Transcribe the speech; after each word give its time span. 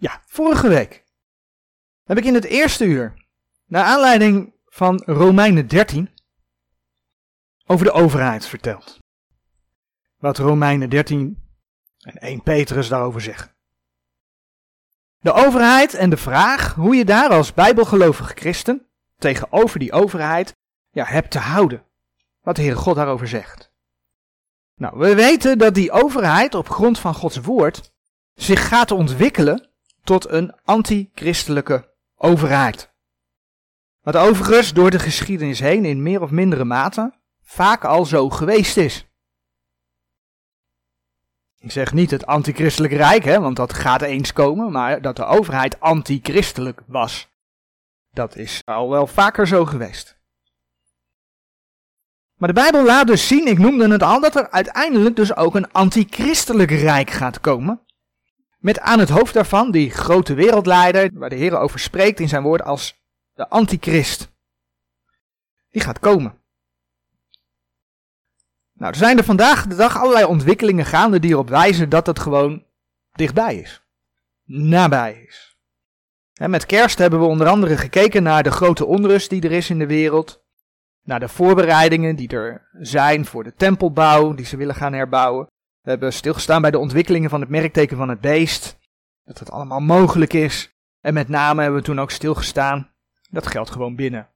Ja, 0.00 0.22
vorige 0.26 0.68
week 0.68 1.04
heb 2.04 2.18
ik 2.18 2.24
in 2.24 2.34
het 2.34 2.44
eerste 2.44 2.84
uur, 2.84 3.14
naar 3.66 3.84
aanleiding 3.84 4.54
van 4.66 5.02
Romeinen 5.06 5.68
13, 5.68 6.10
over 7.66 7.84
de 7.84 7.92
overheid 7.92 8.46
verteld. 8.46 8.98
Wat 10.18 10.38
Romeinen 10.38 10.90
13 10.90 11.42
en 11.98 12.16
1 12.16 12.42
Petrus 12.42 12.88
daarover 12.88 13.20
zeggen. 13.20 13.54
De 15.18 15.32
overheid 15.32 15.94
en 15.94 16.10
de 16.10 16.16
vraag 16.16 16.74
hoe 16.74 16.96
je 16.96 17.04
daar 17.04 17.30
als 17.30 17.54
bijbelgelovige 17.54 18.34
christen 18.34 18.86
tegenover 19.16 19.78
die 19.78 19.92
overheid 19.92 20.56
ja, 20.90 21.04
hebt 21.04 21.30
te 21.30 21.38
houden. 21.38 21.84
Wat 22.40 22.56
de 22.56 22.62
Heere 22.62 22.76
God 22.76 22.96
daarover 22.96 23.28
zegt. 23.28 23.72
Nou, 24.74 24.98
we 24.98 25.14
weten 25.14 25.58
dat 25.58 25.74
die 25.74 25.92
overheid 25.92 26.54
op 26.54 26.68
grond 26.68 26.98
van 26.98 27.14
Gods 27.14 27.36
woord 27.36 27.92
zich 28.34 28.68
gaat 28.68 28.90
ontwikkelen 28.90 29.67
tot 30.08 30.28
een 30.28 30.54
antichristelijke 30.64 31.94
overheid. 32.16 32.92
Wat 34.00 34.16
overigens 34.16 34.72
door 34.72 34.90
de 34.90 34.98
geschiedenis 34.98 35.58
heen 35.58 35.84
in 35.84 36.02
meer 36.02 36.22
of 36.22 36.30
mindere 36.30 36.64
mate 36.64 37.14
vaak 37.42 37.84
al 37.84 38.04
zo 38.04 38.30
geweest 38.30 38.76
is. 38.76 39.06
Ik 41.58 41.70
zeg 41.70 41.92
niet 41.92 42.10
het 42.10 42.26
antichristelijk 42.26 42.92
rijk, 42.92 43.24
hè, 43.24 43.40
want 43.40 43.56
dat 43.56 43.72
gaat 43.72 44.02
eens 44.02 44.32
komen, 44.32 44.72
maar 44.72 45.02
dat 45.02 45.16
de 45.16 45.24
overheid 45.24 45.80
antichristelijk 45.80 46.82
was. 46.86 47.28
Dat 48.10 48.36
is 48.36 48.62
al 48.64 48.90
wel 48.90 49.06
vaker 49.06 49.46
zo 49.46 49.64
geweest. 49.64 50.18
Maar 52.34 52.48
de 52.48 52.60
Bijbel 52.60 52.84
laat 52.84 53.06
dus 53.06 53.26
zien, 53.26 53.46
ik 53.46 53.58
noemde 53.58 53.88
het 53.90 54.02
al, 54.02 54.20
dat 54.20 54.36
er 54.36 54.50
uiteindelijk 54.50 55.16
dus 55.16 55.36
ook 55.36 55.54
een 55.54 55.72
antichristelijk 55.72 56.70
rijk 56.70 57.10
gaat 57.10 57.40
komen. 57.40 57.86
Met 58.58 58.80
aan 58.80 58.98
het 58.98 59.08
hoofd 59.08 59.34
daarvan 59.34 59.70
die 59.70 59.90
grote 59.90 60.34
wereldleider, 60.34 61.10
waar 61.12 61.28
de 61.28 61.36
Heer 61.36 61.58
over 61.58 61.78
spreekt 61.78 62.20
in 62.20 62.28
zijn 62.28 62.42
woord 62.42 62.62
als 62.62 63.00
de 63.34 63.48
antichrist. 63.48 64.30
Die 65.70 65.82
gaat 65.82 65.98
komen. 65.98 66.38
Nou, 68.72 68.92
er 68.92 68.98
zijn 68.98 69.18
er 69.18 69.24
vandaag 69.24 69.66
de 69.66 69.74
dag 69.74 69.96
allerlei 69.96 70.24
ontwikkelingen 70.24 70.84
gaande 70.84 71.20
die 71.20 71.30
erop 71.30 71.48
wijzen 71.48 71.88
dat 71.88 72.06
het 72.06 72.18
gewoon 72.18 72.64
dichtbij 73.12 73.56
is. 73.56 73.82
Nabij 74.44 75.24
is. 75.26 75.56
met 76.34 76.66
kerst 76.66 76.98
hebben 76.98 77.20
we 77.20 77.26
onder 77.26 77.46
andere 77.46 77.76
gekeken 77.76 78.22
naar 78.22 78.42
de 78.42 78.50
grote 78.50 78.84
onrust 78.84 79.30
die 79.30 79.42
er 79.42 79.52
is 79.52 79.70
in 79.70 79.78
de 79.78 79.86
wereld. 79.86 80.42
Naar 81.02 81.20
de 81.20 81.28
voorbereidingen 81.28 82.16
die 82.16 82.28
er 82.28 82.68
zijn 82.72 83.24
voor 83.24 83.44
de 83.44 83.54
tempelbouw, 83.54 84.34
die 84.34 84.46
ze 84.46 84.56
willen 84.56 84.74
gaan 84.74 84.92
herbouwen. 84.92 85.46
We 85.88 85.94
hebben 85.94 86.12
stilgestaan 86.12 86.62
bij 86.62 86.70
de 86.70 86.78
ontwikkelingen 86.78 87.30
van 87.30 87.40
het 87.40 87.48
merkteken 87.48 87.96
van 87.96 88.08
het 88.08 88.20
beest. 88.20 88.78
Dat 89.24 89.38
het 89.38 89.50
allemaal 89.50 89.80
mogelijk 89.80 90.32
is. 90.32 90.74
En 91.00 91.14
met 91.14 91.28
name 91.28 91.62
hebben 91.62 91.80
we 91.80 91.86
toen 91.86 92.00
ook 92.00 92.10
stilgestaan. 92.10 92.94
Dat 93.30 93.46
geldt 93.46 93.70
gewoon 93.70 93.96
binnen. 93.96 94.28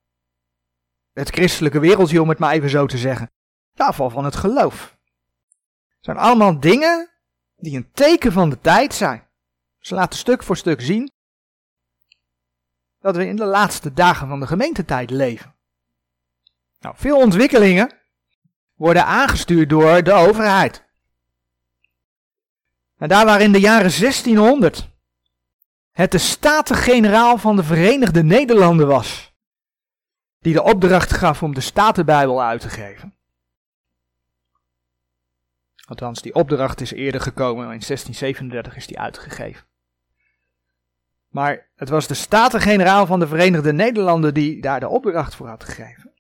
Het 1.13 1.29
christelijke 1.29 1.79
wereldje, 1.79 2.23
om 2.23 2.29
het 2.29 2.39
maar 2.39 2.53
even 2.53 2.71
zo 2.71 2.87
te 2.87 2.99
zeggen. 2.99 3.31
De 3.73 3.85
afval 3.85 4.11
van 4.11 4.25
het 4.25 4.37
geloof. 4.37 4.99
Het 5.89 6.05
zijn 6.05 6.17
allemaal 6.17 6.61
dingen 6.61 7.11
die 7.57 7.77
een 7.77 7.91
teken 7.93 8.33
van 8.33 8.51
de 8.51 8.61
tijd 8.61 8.95
zijn. 8.95 9.29
Ze 9.79 9.95
laten 9.95 10.19
stuk 10.19 10.43
voor 10.43 10.57
stuk 10.57 10.81
zien 10.81 11.13
dat 13.01 13.17
we 13.17 13.27
in 13.27 13.37
de 13.37 13.45
laatste 13.45 13.93
dagen 13.93 14.29
van 14.29 14.41
de 14.41 14.47
gemeentetijd 14.47 15.11
leven. 15.11 15.55
Nou, 16.81 16.95
veel 16.99 17.19
ontwikkelingen 17.19 17.93
worden 18.75 19.05
aangestuurd 19.05 19.69
door 19.69 20.03
de 20.03 20.13
overheid. 20.13 20.91
En 23.03 23.09
daar 23.09 23.25
waar 23.25 23.41
in 23.41 23.53
de 23.53 23.61
jaren 23.61 24.01
1600 24.01 24.89
het 25.93 26.13
de 26.13 26.19
Staten-Generaal 26.19 27.39
van 27.39 27.57
de 27.57 27.65
Verenigde 27.65 28.23
Nederlanden 28.23 28.87
was, 28.87 29.35
die 30.39 30.53
de 30.53 30.63
opdracht 30.63 31.13
gaf 31.13 31.43
om 31.43 31.55
de 31.55 31.61
Statenbijbel 31.61 32.43
uit 32.43 32.61
te 32.61 32.69
geven. 32.69 33.15
Althans, 35.87 36.23
die 36.23 36.35
opdracht 36.35 36.81
is 36.81 36.93
eerder 36.93 37.21
gekomen, 37.21 37.63
in 37.63 37.69
1637 37.69 38.77
is 38.77 38.87
die 38.87 38.99
uitgegeven. 38.99 39.67
Maar 41.29 41.69
het 41.77 41.89
was 41.89 42.07
de 42.07 42.15
Staten-Generaal 42.15 43.07
van 43.07 43.21
de 43.21 43.27
Verenigde 43.27 43.73
Nederlanden 43.73 44.35
die 44.35 44.61
daar 44.61 44.81
de 44.81 44.89
opdracht 44.89 45.35
voor 45.35 45.49
had 45.49 45.65
gegeven. 45.65 46.12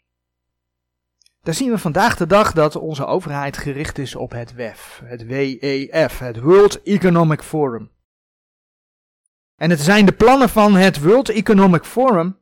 Daar 1.42 1.54
zien 1.54 1.70
we 1.70 1.78
vandaag 1.78 2.16
de 2.16 2.26
dag 2.26 2.52
dat 2.52 2.76
onze 2.76 3.06
overheid 3.06 3.56
gericht 3.56 3.98
is 3.98 4.14
op 4.14 4.30
het 4.30 4.54
WEF, 4.54 5.00
het 5.04 5.26
WEF, 5.26 6.18
het 6.18 6.40
World 6.40 6.82
Economic 6.82 7.42
Forum. 7.42 7.90
En 9.56 9.70
het 9.70 9.80
zijn 9.80 10.06
de 10.06 10.12
plannen 10.12 10.48
van 10.48 10.74
het 10.74 11.02
World 11.02 11.28
Economic 11.28 11.84
Forum 11.84 12.38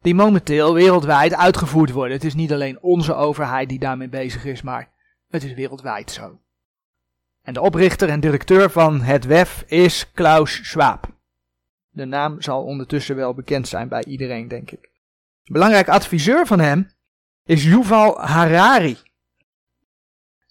die 0.00 0.14
momenteel 0.14 0.74
wereldwijd 0.74 1.34
uitgevoerd 1.34 1.90
worden. 1.90 2.12
Het 2.12 2.24
is 2.24 2.34
niet 2.34 2.52
alleen 2.52 2.80
onze 2.80 3.14
overheid 3.14 3.68
die 3.68 3.78
daarmee 3.78 4.08
bezig 4.08 4.44
is, 4.44 4.62
maar 4.62 4.90
het 5.28 5.44
is 5.44 5.54
wereldwijd 5.54 6.10
zo. 6.10 6.40
En 7.42 7.54
de 7.54 7.60
oprichter 7.60 8.08
en 8.08 8.20
directeur 8.20 8.70
van 8.70 9.00
het 9.00 9.24
WEF 9.24 9.64
is 9.66 10.12
Klaus 10.12 10.68
Schwab. 10.68 11.06
De 11.90 12.04
naam 12.04 12.42
zal 12.42 12.64
ondertussen 12.64 13.16
wel 13.16 13.34
bekend 13.34 13.68
zijn 13.68 13.88
bij 13.88 14.04
iedereen, 14.04 14.48
denk 14.48 14.70
ik. 14.70 14.90
belangrijk 15.44 15.88
adviseur 15.88 16.46
van 16.46 16.60
hem 16.60 16.93
is 17.44 17.64
Yuval 17.64 18.20
Harari. 18.20 18.98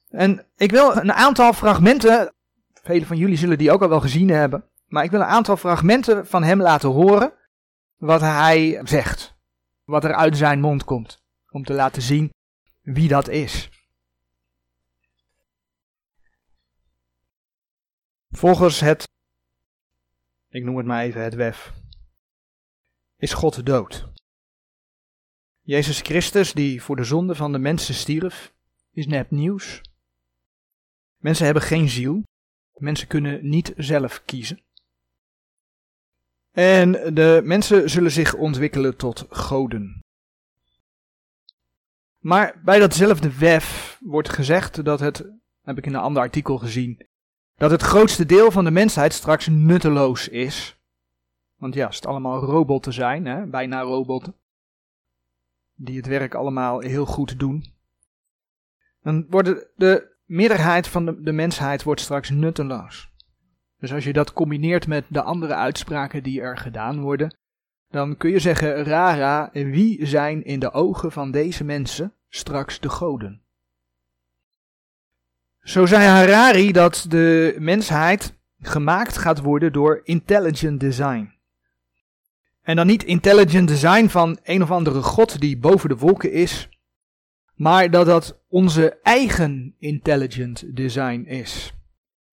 En 0.09 0.45
ik 0.55 0.71
wil 0.71 0.95
een 0.95 1.13
aantal 1.13 1.53
fragmenten, 1.53 2.33
velen 2.73 3.07
van 3.07 3.17
jullie 3.17 3.37
zullen 3.37 3.57
die 3.57 3.71
ook 3.71 3.81
al 3.81 3.89
wel 3.89 4.01
gezien 4.01 4.29
hebben, 4.29 4.69
maar 4.87 5.03
ik 5.03 5.11
wil 5.11 5.19
een 5.19 5.25
aantal 5.25 5.57
fragmenten 5.57 6.27
van 6.27 6.43
hem 6.43 6.61
laten 6.61 6.89
horen 6.89 7.33
wat 7.97 8.21
hij 8.21 8.81
zegt. 8.83 9.35
Wat 9.83 10.03
er 10.03 10.13
uit 10.13 10.37
zijn 10.37 10.59
mond 10.59 10.83
komt. 10.83 11.21
Om 11.49 11.63
te 11.63 11.73
laten 11.73 12.01
zien 12.01 12.33
wie 12.81 13.07
dat 13.07 13.27
is. 13.27 13.69
Volgens 18.29 18.79
het, 18.79 19.07
ik 20.49 20.63
noem 20.63 20.77
het 20.77 20.85
maar 20.85 21.03
even 21.03 21.23
het 21.23 21.35
WEF, 21.35 21.73
is 23.17 23.33
God 23.33 23.65
dood. 23.65 24.12
Jezus 25.65 26.01
Christus, 26.01 26.53
die 26.53 26.81
voor 26.81 26.95
de 26.95 27.03
zonde 27.03 27.35
van 27.35 27.51
de 27.51 27.57
mensen 27.57 27.93
stierf, 27.93 28.53
is 28.91 29.07
net 29.07 29.31
nieuws. 29.31 29.81
Mensen 31.17 31.45
hebben 31.45 31.63
geen 31.63 31.89
ziel. 31.89 32.23
Mensen 32.73 33.07
kunnen 33.07 33.49
niet 33.49 33.73
zelf 33.77 34.21
kiezen. 34.25 34.61
En 36.51 36.91
de 36.91 37.41
mensen 37.43 37.89
zullen 37.89 38.11
zich 38.11 38.33
ontwikkelen 38.33 38.97
tot 38.97 39.25
goden. 39.29 39.99
Maar 42.19 42.61
bij 42.63 42.79
datzelfde 42.79 43.37
WEF 43.37 43.97
wordt 44.01 44.29
gezegd 44.29 44.85
dat 44.85 44.99
het, 44.99 45.31
heb 45.61 45.77
ik 45.77 45.85
in 45.85 45.93
een 45.93 46.01
ander 46.01 46.21
artikel 46.21 46.57
gezien, 46.57 47.07
dat 47.55 47.71
het 47.71 47.81
grootste 47.81 48.25
deel 48.25 48.51
van 48.51 48.63
de 48.63 48.71
mensheid 48.71 49.13
straks 49.13 49.47
nutteloos 49.47 50.27
is. 50.27 50.77
Want 51.55 51.73
ja, 51.73 51.85
als 51.85 51.95
het 51.95 52.05
allemaal 52.05 52.39
robotten 52.39 52.93
zijn, 52.93 53.25
hè, 53.25 53.45
bijna 53.45 53.81
robotten, 53.81 54.35
die 55.83 55.97
het 55.97 56.07
werk 56.07 56.33
allemaal 56.33 56.79
heel 56.79 57.05
goed 57.05 57.39
doen, 57.39 57.65
dan 59.01 59.25
wordt 59.29 59.65
de 59.75 60.15
meerderheid 60.25 60.87
van 60.87 61.05
de, 61.05 61.21
de 61.21 61.31
mensheid 61.31 61.83
wordt 61.83 62.01
straks 62.01 62.29
nutteloos. 62.29 63.11
Dus 63.79 63.93
als 63.93 64.03
je 64.03 64.13
dat 64.13 64.33
combineert 64.33 64.87
met 64.87 65.05
de 65.07 65.21
andere 65.21 65.53
uitspraken 65.53 66.23
die 66.23 66.41
er 66.41 66.57
gedaan 66.57 67.01
worden, 67.01 67.37
dan 67.89 68.17
kun 68.17 68.29
je 68.29 68.39
zeggen, 68.39 68.83
rara, 68.83 69.49
wie 69.51 70.05
zijn 70.05 70.43
in 70.43 70.59
de 70.59 70.71
ogen 70.71 71.11
van 71.11 71.31
deze 71.31 71.63
mensen 71.63 72.13
straks 72.29 72.79
de 72.79 72.89
goden? 72.89 73.41
Zo 75.63 75.85
zei 75.85 76.05
Harari 76.05 76.71
dat 76.71 77.05
de 77.09 77.55
mensheid 77.59 78.37
gemaakt 78.61 79.17
gaat 79.17 79.39
worden 79.39 79.73
door 79.73 80.01
intelligent 80.03 80.79
design. 80.79 81.32
En 82.63 82.75
dan 82.75 82.87
niet 82.87 83.03
intelligent 83.03 83.67
design 83.67 84.07
van 84.07 84.39
een 84.43 84.61
of 84.61 84.71
andere 84.71 85.01
god 85.01 85.39
die 85.39 85.57
boven 85.57 85.89
de 85.89 85.97
wolken 85.97 86.31
is, 86.31 86.69
maar 87.55 87.91
dat 87.91 88.05
dat 88.05 88.39
onze 88.47 88.99
eigen 89.01 89.75
intelligent 89.79 90.75
design 90.75 91.23
is. 91.27 91.73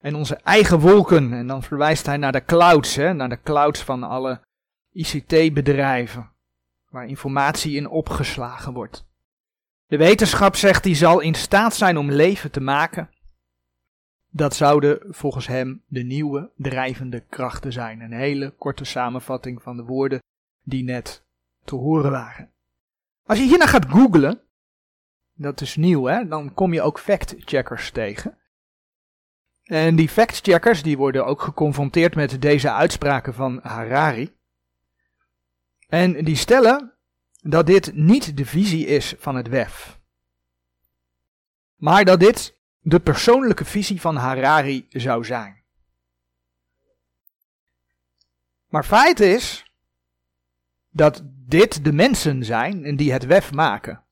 En 0.00 0.15
onze 0.15 0.35
eigen 0.35 0.79
wolken, 0.81 1.32
en 1.32 1.47
dan 1.47 1.62
verwijst 1.62 2.06
hij 2.06 2.17
naar 2.17 2.32
de 2.32 2.44
clouds, 2.44 2.94
hè, 2.94 3.12
naar 3.15 3.29
de 3.29 3.43
clouds 3.43 3.81
van 3.82 4.03
alle 4.03 4.41
ICT-bedrijven, 4.93 6.31
waar 6.91 7.06
informatie 7.06 7.77
in 7.77 7.88
opgeslagen 7.88 8.73
wordt. 8.73 9.05
De 9.87 9.97
wetenschap 9.97 10.56
zegt 10.56 10.82
die 10.82 10.94
zal 10.94 11.21
in 11.21 11.35
staat 11.35 11.75
zijn 11.75 11.99
om 11.99 12.11
leven 12.11 12.50
te 12.50 12.61
maken 12.61 13.11
dat 14.31 14.55
zouden 14.55 14.99
volgens 15.09 15.47
hem 15.47 15.82
de 15.87 16.03
nieuwe 16.03 16.50
drijvende 16.56 17.21
krachten 17.29 17.73
zijn. 17.73 18.00
Een 18.00 18.12
hele 18.12 18.50
korte 18.50 18.85
samenvatting 18.85 19.62
van 19.62 19.77
de 19.77 19.82
woorden 19.82 20.23
die 20.62 20.85
net 20.85 21.25
te 21.65 21.75
horen 21.75 22.11
waren. 22.11 22.50
Als 23.27 23.38
je 23.38 23.44
hierna 23.44 23.67
gaat 23.67 23.87
googlen, 23.88 24.41
dat 25.35 25.61
is 25.61 25.77
nieuw 25.77 26.05
hè, 26.05 26.29
dan 26.29 26.55
kom 26.55 26.73
je 26.73 26.82
ook 26.82 26.99
fact-checkers 26.99 27.91
tegen. 27.91 28.38
En 29.71 29.97
die 29.97 30.09
factcheckers 30.09 30.82
die 30.82 30.97
worden 30.97 31.27
ook 31.27 31.43
geconfronteerd 31.43 32.15
met 32.15 32.43
deze 32.43 32.73
uitspraken 32.73 33.35
van 33.35 33.61
Harari. 33.62 34.37
En 35.88 36.25
die 36.25 36.37
stellen 36.37 36.93
dat 37.43 37.67
dit 37.67 37.94
niet 37.94 38.37
de 38.37 38.44
visie 38.44 38.87
is 38.87 39.15
van 39.19 39.37
het 39.37 39.49
WEF. 39.49 40.00
Maar 41.77 42.05
dat 42.05 42.21
dit 42.21 42.59
de 42.90 43.00
persoonlijke 43.00 43.64
visie 43.64 44.00
van 44.00 44.16
Harari 44.16 44.87
zou 44.88 45.25
zijn. 45.25 45.62
Maar 48.66 48.84
feit 48.84 49.20
is 49.20 49.72
dat 50.88 51.22
dit 51.25 51.84
de 51.84 51.92
mensen 51.92 52.44
zijn 52.44 52.96
die 52.96 53.12
het 53.12 53.26
WEF 53.26 53.52
maken. 53.52 54.04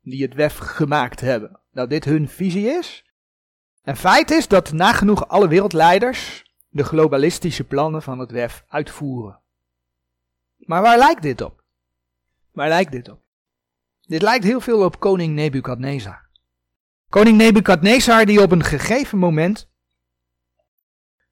Die 0.00 0.22
het 0.22 0.34
WEF 0.34 0.56
gemaakt 0.56 1.20
hebben. 1.20 1.60
Dat 1.72 1.90
dit 1.90 2.04
hun 2.04 2.28
visie 2.28 2.66
is. 2.66 3.04
En 3.82 3.96
feit 3.96 4.30
is 4.30 4.48
dat 4.48 4.72
nagenoeg 4.72 5.28
alle 5.28 5.48
wereldleiders 5.48 6.44
de 6.68 6.84
globalistische 6.84 7.64
plannen 7.64 8.02
van 8.02 8.18
het 8.18 8.30
WEF 8.30 8.64
uitvoeren. 8.68 9.40
Maar 10.56 10.82
waar 10.82 10.98
lijkt 10.98 11.22
dit 11.22 11.40
op? 11.40 11.64
Waar 12.52 12.68
lijkt 12.68 12.92
dit 12.92 13.08
op? 13.08 13.20
Dit 14.00 14.22
lijkt 14.22 14.44
heel 14.44 14.60
veel 14.60 14.84
op 14.84 15.00
koning 15.00 15.34
Nebukadnezar. 15.34 16.23
Koning 17.14 17.36
Nebukadnezar 17.36 18.26
die 18.26 18.42
op 18.42 18.50
een 18.50 18.64
gegeven 18.64 19.18
moment 19.18 19.68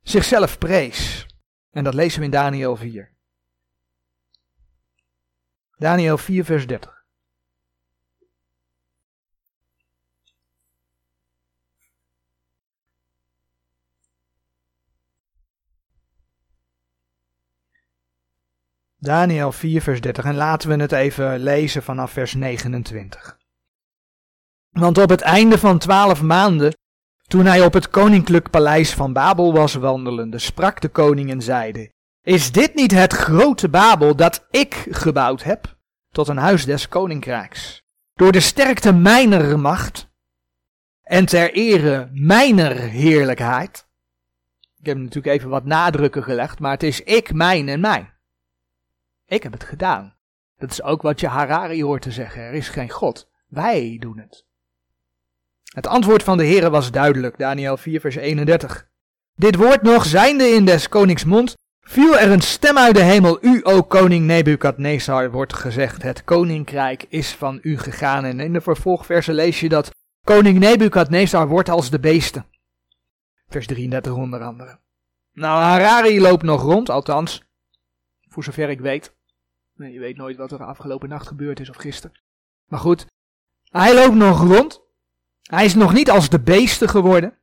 zichzelf 0.03 0.59
prees. 0.59 1.27
En 1.71 1.85
dat 1.85 1.95
lezen 1.95 2.19
we 2.19 2.25
in 2.25 2.31
Daniel 2.31 2.77
4. 2.77 3.13
Daniel 5.77 6.19
4 6.19 6.45
vers 6.45 6.67
30. 6.67 7.05
Daniel 18.97 19.53
4, 19.53 19.83
vers 19.83 20.01
30. 20.01 20.25
En 20.25 20.35
laten 20.35 20.69
we 20.69 20.77
het 20.77 20.93
even 20.93 21.39
lezen 21.39 21.83
vanaf 21.83 22.13
vers 22.13 22.35
29. 22.35 23.41
Want 24.73 24.99
op 24.99 25.09
het 25.09 25.21
einde 25.21 25.59
van 25.59 25.79
twaalf 25.79 26.23
maanden, 26.23 26.77
toen 27.23 27.47
hij 27.47 27.65
op 27.65 27.73
het 27.73 27.91
koninklijk 27.91 28.51
paleis 28.51 28.95
van 28.95 29.13
Babel 29.13 29.53
was 29.53 29.75
wandelende, 29.75 30.39
sprak 30.39 30.81
de 30.81 30.89
koning 30.89 31.31
en 31.31 31.43
zeide: 31.43 31.93
Is 32.23 32.53
dit 32.53 32.75
niet 32.75 32.91
het 32.91 33.13
grote 33.13 33.69
Babel 33.69 34.17
dat 34.17 34.47
ik 34.51 34.87
gebouwd 34.91 35.43
heb, 35.43 35.77
tot 36.11 36.29
een 36.29 36.37
huis 36.37 36.65
des 36.65 36.89
koninkrijks? 36.89 37.83
Door 38.15 38.33
de 38.33 38.41
sterkte 38.41 38.93
mijner 38.93 39.59
macht 39.59 40.11
en 41.03 41.27
ter 41.27 41.53
ere 41.53 42.09
mijner 42.13 42.77
heerlijkheid. 42.77 43.87
Ik 44.79 44.87
heb 44.87 44.97
natuurlijk 44.97 45.37
even 45.37 45.49
wat 45.49 45.65
nadrukken 45.65 46.23
gelegd, 46.23 46.59
maar 46.59 46.71
het 46.71 46.83
is 46.83 47.01
ik, 47.01 47.33
mijn 47.33 47.69
en 47.69 47.81
mijn. 47.81 48.13
Ik 49.27 49.43
heb 49.43 49.53
het 49.53 49.65
gedaan. 49.65 50.17
Dat 50.57 50.71
is 50.71 50.83
ook 50.83 51.03
wat 51.03 51.21
je 51.21 51.27
Harari 51.27 51.85
hoort 51.85 52.03
te 52.03 52.11
zeggen. 52.11 52.43
Er 52.43 52.55
is 52.55 52.69
geen 52.69 52.91
God. 52.91 53.31
Wij 53.47 53.97
doen 54.01 54.19
het. 54.19 54.47
Het 55.73 55.87
antwoord 55.87 56.23
van 56.23 56.37
de 56.37 56.47
Heere 56.47 56.71
was 56.71 56.91
duidelijk. 56.91 57.39
Daniel 57.39 57.77
4 57.77 58.01
vers 58.01 58.17
31. 58.17 58.89
Dit 59.35 59.57
woord 59.57 59.83
nog 59.83 60.05
zijnde 60.05 60.45
in 60.45 60.65
des 60.65 60.89
konings 60.89 61.25
mond, 61.25 61.55
viel 61.81 62.19
er 62.19 62.31
een 62.31 62.41
stem 62.41 62.79
uit 62.79 62.95
de 62.95 63.03
hemel. 63.03 63.45
U, 63.45 63.61
o 63.63 63.83
koning 63.83 64.27
Nebukadnezar, 64.27 65.31
wordt 65.31 65.55
gezegd, 65.55 66.03
het 66.03 66.25
koninkrijk 66.25 67.05
is 67.09 67.35
van 67.35 67.59
u 67.63 67.79
gegaan. 67.79 68.25
En 68.25 68.41
in 68.41 68.53
de 68.53 68.61
vervolgversen 68.61 69.35
lees 69.35 69.61
je 69.61 69.69
dat 69.69 69.91
koning 70.25 70.59
Nebukadnezar 70.59 71.49
wordt 71.49 71.69
als 71.69 71.91
de 71.91 72.01
beesten. 72.01 72.47
Vers 73.49 73.67
33 73.67 74.13
onder 74.13 74.43
andere. 74.43 74.79
Nou, 75.33 75.63
Harari 75.63 76.21
loopt 76.21 76.43
nog 76.43 76.63
rond, 76.63 76.91
althans, 76.91 77.43
voor 78.29 78.45
zover 78.45 78.69
ik 78.69 78.81
weet. 78.81 79.15
Je 79.75 79.99
weet 79.99 80.17
nooit 80.17 80.37
wat 80.37 80.53
er 80.53 80.65
afgelopen 80.65 81.09
nacht 81.09 81.27
gebeurd 81.27 81.61
is 81.61 81.71
of 81.71 81.77
gisteren. 81.77 82.21
Maar 82.67 82.81
goed, 82.81 83.07
hij 83.71 83.95
loopt 83.95 84.15
nog 84.15 84.41
rond. 84.41 84.82
Hij 85.43 85.65
is 85.65 85.75
nog 85.75 85.93
niet 85.93 86.11
als 86.11 86.29
de 86.29 86.41
beesten 86.41 86.89
geworden. 86.89 87.39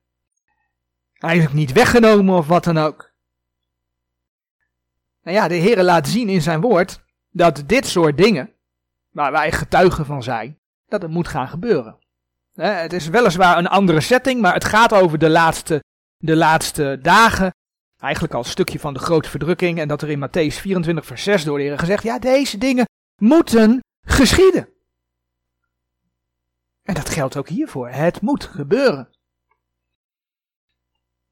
Hij 1.14 1.38
is 1.38 1.46
ook 1.46 1.54
niet 1.54 1.72
weggenomen 1.72 2.38
of 2.38 2.48
wat 2.48 2.64
dan 2.64 2.78
ook. 2.78 3.12
Nou 5.24 5.38
ja, 5.38 5.48
de 5.48 5.56
Heer 5.56 5.84
laat 5.84 6.08
zien 6.08 6.30
in 6.30 6.42
zijn 6.42 6.62
woord 6.62 7.04
dat 7.30 7.64
dit 7.66 7.88
soort 7.88 8.18
dingen, 8.18 8.54
waar 9.10 9.32
wij 9.32 9.52
getuigen 9.52 10.06
van 10.06 10.24
zijn, 10.24 10.60
dat 10.88 11.02
het 11.02 11.12
moet 11.12 11.28
gaan 11.28 11.48
gebeuren. 11.48 11.98
Het 12.54 12.94
is 12.94 13.08
weliswaar 13.08 13.58
een 13.58 13.68
andere 13.68 14.02
setting, 14.02 14.42
maar 14.42 14.54
het 14.54 14.66
gaat 14.66 14.94
over 14.94 15.18
de 15.18 15.30
laatste, 15.30 15.84
de 16.18 16.36
laatste 16.36 17.00
dagen 17.02 17.52
Eigenlijk 18.00 18.34
al 18.34 18.40
een 18.40 18.46
stukje 18.46 18.80
van 18.80 18.94
de 18.94 19.00
grote 19.00 19.30
verdrukking 19.30 19.80
en 19.80 19.88
dat 19.88 20.02
er 20.02 20.10
in 20.10 20.28
Matthäus 20.28 20.56
24 20.56 21.06
vers 21.06 21.24
6 21.24 21.44
door 21.44 21.58
de 21.58 21.64
Heer 21.64 21.80
gezegd, 21.80 22.04
ja 22.04 22.20
deze 22.20 22.58
dingen 22.58 22.86
moeten 23.22 23.80
geschieden. 24.08 24.70
En 26.90 26.96
dat 26.96 27.10
geldt 27.10 27.38
ook 27.38 27.48
hiervoor. 27.50 27.90
Het 27.90 28.22
moet 28.22 28.44
gebeuren. 28.44 29.10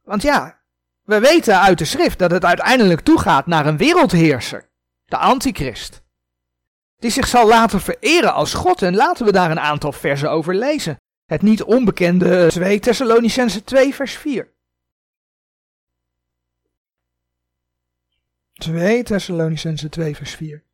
Want 0.01 0.21
ja, 0.21 0.61
we 1.03 1.19
weten 1.19 1.59
uit 1.59 1.77
de 1.77 1.85
schrift 1.85 2.19
dat 2.19 2.31
het 2.31 2.45
uiteindelijk 2.45 2.99
toegaat 2.99 3.47
naar 3.47 3.65
een 3.65 3.77
wereldheerser, 3.77 4.69
de 5.05 5.17
antichrist. 5.17 6.01
Die 6.97 7.11
zich 7.11 7.27
zal 7.27 7.47
laten 7.47 7.81
vereren 7.81 8.33
als 8.33 8.53
God 8.53 8.81
en 8.81 8.95
laten 8.95 9.25
we 9.25 9.31
daar 9.31 9.51
een 9.51 9.59
aantal 9.59 9.91
versen 9.91 10.31
over 10.31 10.55
lezen. 10.55 10.97
Het 11.25 11.41
niet 11.41 11.63
onbekende 11.63 12.47
2 12.47 12.79
Thessalonicense 12.79 13.63
2 13.63 13.95
vers 13.95 14.17
4. 14.17 14.53
2 18.53 19.03
Thessalonicense 19.03 19.89
2 19.89 20.15
vers 20.15 20.35
4. 20.35 20.66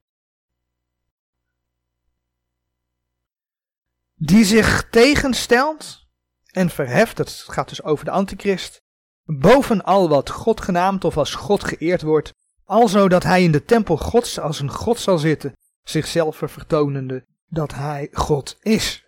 Die 4.25 4.45
zich 4.45 4.89
tegenstelt 4.89 6.07
en 6.45 6.69
verheft, 6.69 7.17
het 7.17 7.29
gaat 7.31 7.69
dus 7.69 7.83
over 7.83 8.05
de 8.05 8.11
antichrist, 8.11 8.81
boven 9.23 9.83
al 9.83 10.09
wat 10.09 10.29
God 10.29 10.61
genaamd 10.61 11.03
of 11.03 11.17
als 11.17 11.35
God 11.35 11.63
geëerd 11.63 12.01
wordt, 12.01 12.33
alzo 12.63 13.07
dat 13.07 13.23
hij 13.23 13.43
in 13.43 13.51
de 13.51 13.65
tempel 13.65 13.97
Gods 13.97 14.39
als 14.39 14.59
een 14.59 14.69
God 14.69 14.99
zal 14.99 15.17
zitten, 15.17 15.57
zichzelf 15.83 16.37
vertonende 16.37 17.25
dat 17.47 17.73
hij 17.73 18.07
God 18.11 18.57
is. 18.61 19.05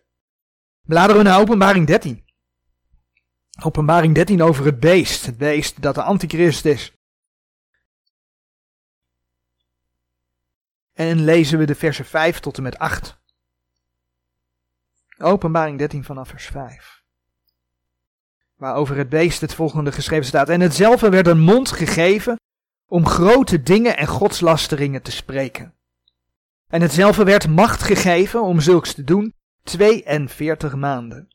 Bladeren 0.82 1.24
we 1.24 1.30
naar 1.30 1.40
openbaring 1.40 1.88
13. 1.88 2.24
Openbaring 3.64 4.16
13 4.16 4.42
over 4.42 4.66
het 4.66 4.80
beest, 4.80 5.26
het 5.26 5.38
beest 5.38 5.82
dat 5.82 5.96
de 5.96 6.04
antichrist 6.04 6.66
is. 6.66 6.94
En 10.94 11.24
lezen 11.24 11.60
we 11.60 11.66
de 11.66 11.76
versen 11.76 12.06
5 12.06 12.40
tot 12.40 12.58
en 12.58 12.64
met 12.64 12.78
8. 12.78 13.24
Openbaring 15.18 15.78
13 15.78 16.04
vanaf 16.04 16.30
vers 16.30 16.46
5. 16.46 17.04
Waar 18.56 18.76
over 18.76 18.98
het 18.98 19.10
beest 19.10 19.42
het 19.42 19.54
volgende 19.54 19.92
geschreven 19.92 20.26
staat. 20.26 20.50
En 20.50 20.62
hetzelfde 20.62 21.10
werd 21.10 21.28
een 21.28 21.40
mond 21.40 21.72
gegeven 21.72 22.40
om 22.88 23.08
grote 23.08 23.64
dingen 23.64 23.98
en 23.98 24.08
godslasteringen 24.08 25.02
te 25.02 25.12
spreken. 25.12 25.74
En 26.68 26.82
hetzelfde 26.82 27.24
werd 27.24 27.48
macht 27.48 27.84
gegeven 27.84 28.42
om 28.42 28.60
zulks 28.60 28.94
te 28.94 29.04
doen 29.04 29.34
42 29.64 30.76
maanden. 30.76 31.28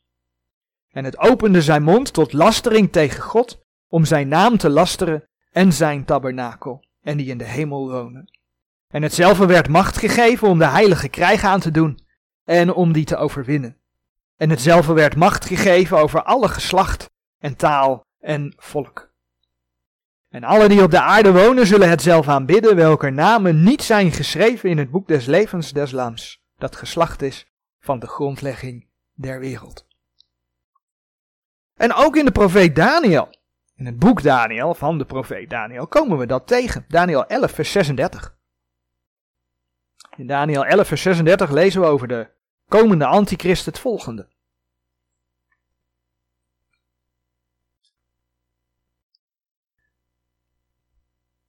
En 0.91 1.03
het 1.03 1.17
opende 1.17 1.61
zijn 1.61 1.83
mond 1.83 2.13
tot 2.13 2.33
lastering 2.33 2.91
tegen 2.91 3.23
God, 3.23 3.59
om 3.87 4.05
zijn 4.05 4.27
naam 4.27 4.57
te 4.57 4.69
lasteren 4.69 5.27
en 5.51 5.73
zijn 5.73 6.05
tabernakel, 6.05 6.85
en 7.01 7.17
die 7.17 7.27
in 7.27 7.37
de 7.37 7.43
hemel 7.43 7.89
wonen. 7.89 8.39
En 8.87 9.01
hetzelfde 9.01 9.45
werd 9.45 9.67
macht 9.67 9.97
gegeven 9.97 10.47
om 10.47 10.59
de 10.59 10.67
heilige 10.67 11.09
krijg 11.09 11.43
aan 11.43 11.59
te 11.59 11.71
doen 11.71 11.99
en 12.43 12.73
om 12.73 12.91
die 12.91 13.05
te 13.05 13.17
overwinnen. 13.17 13.77
En 14.37 14.49
hetzelfde 14.49 14.93
werd 14.93 15.15
macht 15.15 15.45
gegeven 15.45 15.97
over 15.97 16.23
alle 16.23 16.47
geslacht 16.47 17.09
en 17.39 17.55
taal 17.55 18.05
en 18.19 18.53
volk. 18.57 19.11
En 20.29 20.43
alle 20.43 20.67
die 20.67 20.83
op 20.83 20.91
de 20.91 21.01
aarde 21.01 21.31
wonen 21.31 21.67
zullen 21.67 21.89
het 21.89 22.01
zelf 22.01 22.27
aanbidden, 22.27 22.75
welke 22.75 23.09
namen 23.09 23.63
niet 23.63 23.81
zijn 23.81 24.11
geschreven 24.11 24.69
in 24.69 24.77
het 24.77 24.91
boek 24.91 25.07
des 25.07 25.25
levens 25.25 25.73
des 25.73 25.91
lams, 25.91 26.41
dat 26.57 26.75
geslacht 26.75 27.21
is 27.21 27.47
van 27.79 27.99
de 27.99 28.07
grondlegging 28.07 28.87
der 29.13 29.39
wereld. 29.39 29.85
En 31.75 31.93
ook 31.93 32.15
in 32.15 32.25
de 32.25 32.31
profeet 32.31 32.75
Daniel, 32.75 33.29
in 33.75 33.85
het 33.85 33.99
boek 33.99 34.23
Daniel 34.23 34.73
van 34.73 34.97
de 34.97 35.05
profeet 35.05 35.49
Daniel, 35.49 35.87
komen 35.87 36.17
we 36.17 36.25
dat 36.25 36.47
tegen. 36.47 36.85
Daniel 36.87 37.25
11, 37.25 37.51
vers 37.51 37.71
36. 37.71 38.35
In 40.21 40.27
Daniel 40.27 40.65
11, 40.65 40.87
vers 40.87 41.01
36 41.01 41.49
lezen 41.51 41.81
we 41.81 41.87
over 41.87 42.07
de 42.07 42.27
komende 42.67 43.05
antichrist 43.05 43.65
het 43.65 43.79
volgende. 43.79 44.27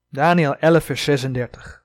Daniel 0.08 0.56
11, 0.56 0.84
vers 0.84 1.04
36. 1.04 1.84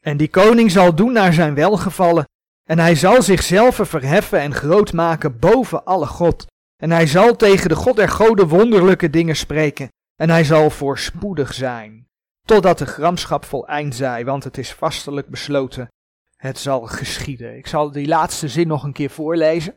En 0.00 0.16
die 0.16 0.28
koning 0.28 0.70
zal 0.70 0.94
doen 0.94 1.12
naar 1.12 1.32
zijn 1.32 1.54
welgevallen, 1.54 2.28
en 2.64 2.78
hij 2.78 2.94
zal 2.94 3.22
zichzelf 3.22 3.80
verheffen 3.82 4.40
en 4.40 4.54
groot 4.54 4.92
maken 4.92 5.38
boven 5.38 5.84
alle 5.84 6.06
God, 6.06 6.46
En 6.76 6.90
hij 6.90 7.06
zal 7.06 7.36
tegen 7.36 7.68
de 7.68 7.76
God 7.76 7.96
der 7.96 8.08
goden 8.08 8.48
wonderlijke 8.48 9.10
dingen 9.10 9.36
spreken. 9.36 9.88
En 10.16 10.30
hij 10.30 10.44
zal 10.44 10.70
voorspoedig 10.70 11.54
zijn, 11.54 12.03
totdat 12.44 12.78
de 12.78 12.86
gramschap 12.86 13.44
voleind 13.44 13.94
zij, 13.94 14.24
want 14.24 14.44
het 14.44 14.58
is 14.58 14.72
vastelijk 14.72 15.28
besloten. 15.28 15.88
Het 16.36 16.58
zal 16.58 16.86
geschieden. 16.86 17.56
Ik 17.56 17.66
zal 17.66 17.90
die 17.90 18.06
laatste 18.06 18.48
zin 18.48 18.66
nog 18.66 18.82
een 18.82 18.92
keer 18.92 19.10
voorlezen, 19.10 19.76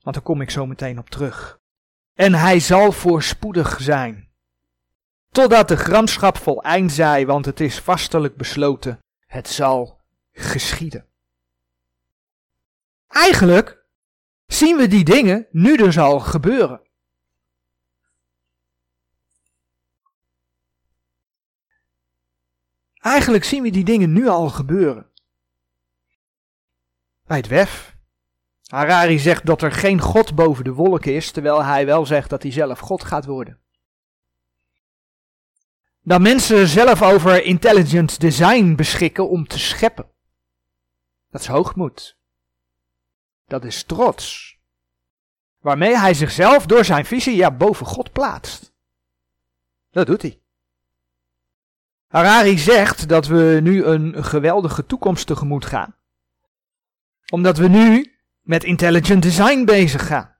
want 0.00 0.14
daar 0.14 0.24
kom 0.24 0.40
ik 0.40 0.50
zo 0.50 0.66
meteen 0.66 0.98
op 0.98 1.10
terug. 1.10 1.60
En 2.14 2.34
hij 2.34 2.60
zal 2.60 2.92
voorspoedig 2.92 3.80
zijn, 3.80 4.28
totdat 5.30 5.68
de 5.68 5.76
gramschap 5.76 6.36
voleind 6.36 6.92
zij, 6.92 7.26
want 7.26 7.44
het 7.44 7.60
is 7.60 7.78
vastelijk 7.78 8.36
besloten. 8.36 8.98
Het 9.26 9.48
zal 9.48 10.00
geschieden. 10.32 11.06
Eigenlijk 13.08 13.84
zien 14.46 14.76
we 14.76 14.86
die 14.86 15.04
dingen 15.04 15.46
nu 15.50 15.76
dus 15.76 15.98
al 15.98 16.20
gebeuren. 16.20 16.80
Eigenlijk 23.02 23.44
zien 23.44 23.62
we 23.62 23.70
die 23.70 23.84
dingen 23.84 24.12
nu 24.12 24.28
al 24.28 24.48
gebeuren. 24.48 25.10
Bij 27.26 27.36
het 27.36 27.46
WEF. 27.46 27.96
Harari 28.66 29.18
zegt 29.18 29.46
dat 29.46 29.62
er 29.62 29.72
geen 29.72 30.00
God 30.00 30.34
boven 30.34 30.64
de 30.64 30.72
wolken 30.72 31.14
is, 31.14 31.30
terwijl 31.30 31.64
hij 31.64 31.86
wel 31.86 32.06
zegt 32.06 32.30
dat 32.30 32.42
hij 32.42 32.52
zelf 32.52 32.78
God 32.78 33.04
gaat 33.04 33.24
worden. 33.24 33.60
Dat 36.02 36.20
mensen 36.20 36.68
zelf 36.68 37.02
over 37.02 37.44
intelligent 37.44 38.20
design 38.20 38.74
beschikken 38.74 39.28
om 39.28 39.46
te 39.46 39.58
scheppen. 39.58 40.10
Dat 41.30 41.40
is 41.40 41.46
hoogmoed. 41.46 42.18
Dat 43.46 43.64
is 43.64 43.84
trots. 43.84 44.56
Waarmee 45.60 45.98
hij 45.98 46.14
zichzelf 46.14 46.66
door 46.66 46.84
zijn 46.84 47.04
visie 47.04 47.36
ja 47.36 47.50
boven 47.50 47.86
God 47.86 48.12
plaatst. 48.12 48.72
Dat 49.90 50.06
doet 50.06 50.22
hij. 50.22 50.41
Harari 52.12 52.58
zegt 52.58 53.08
dat 53.08 53.26
we 53.26 53.58
nu 53.62 53.84
een 53.84 54.24
geweldige 54.24 54.86
toekomst 54.86 55.26
tegemoet 55.26 55.64
gaan. 55.64 55.94
Omdat 57.30 57.56
we 57.56 57.68
nu 57.68 58.16
met 58.40 58.64
intelligent 58.64 59.22
design 59.22 59.64
bezig 59.64 60.06
gaan. 60.06 60.36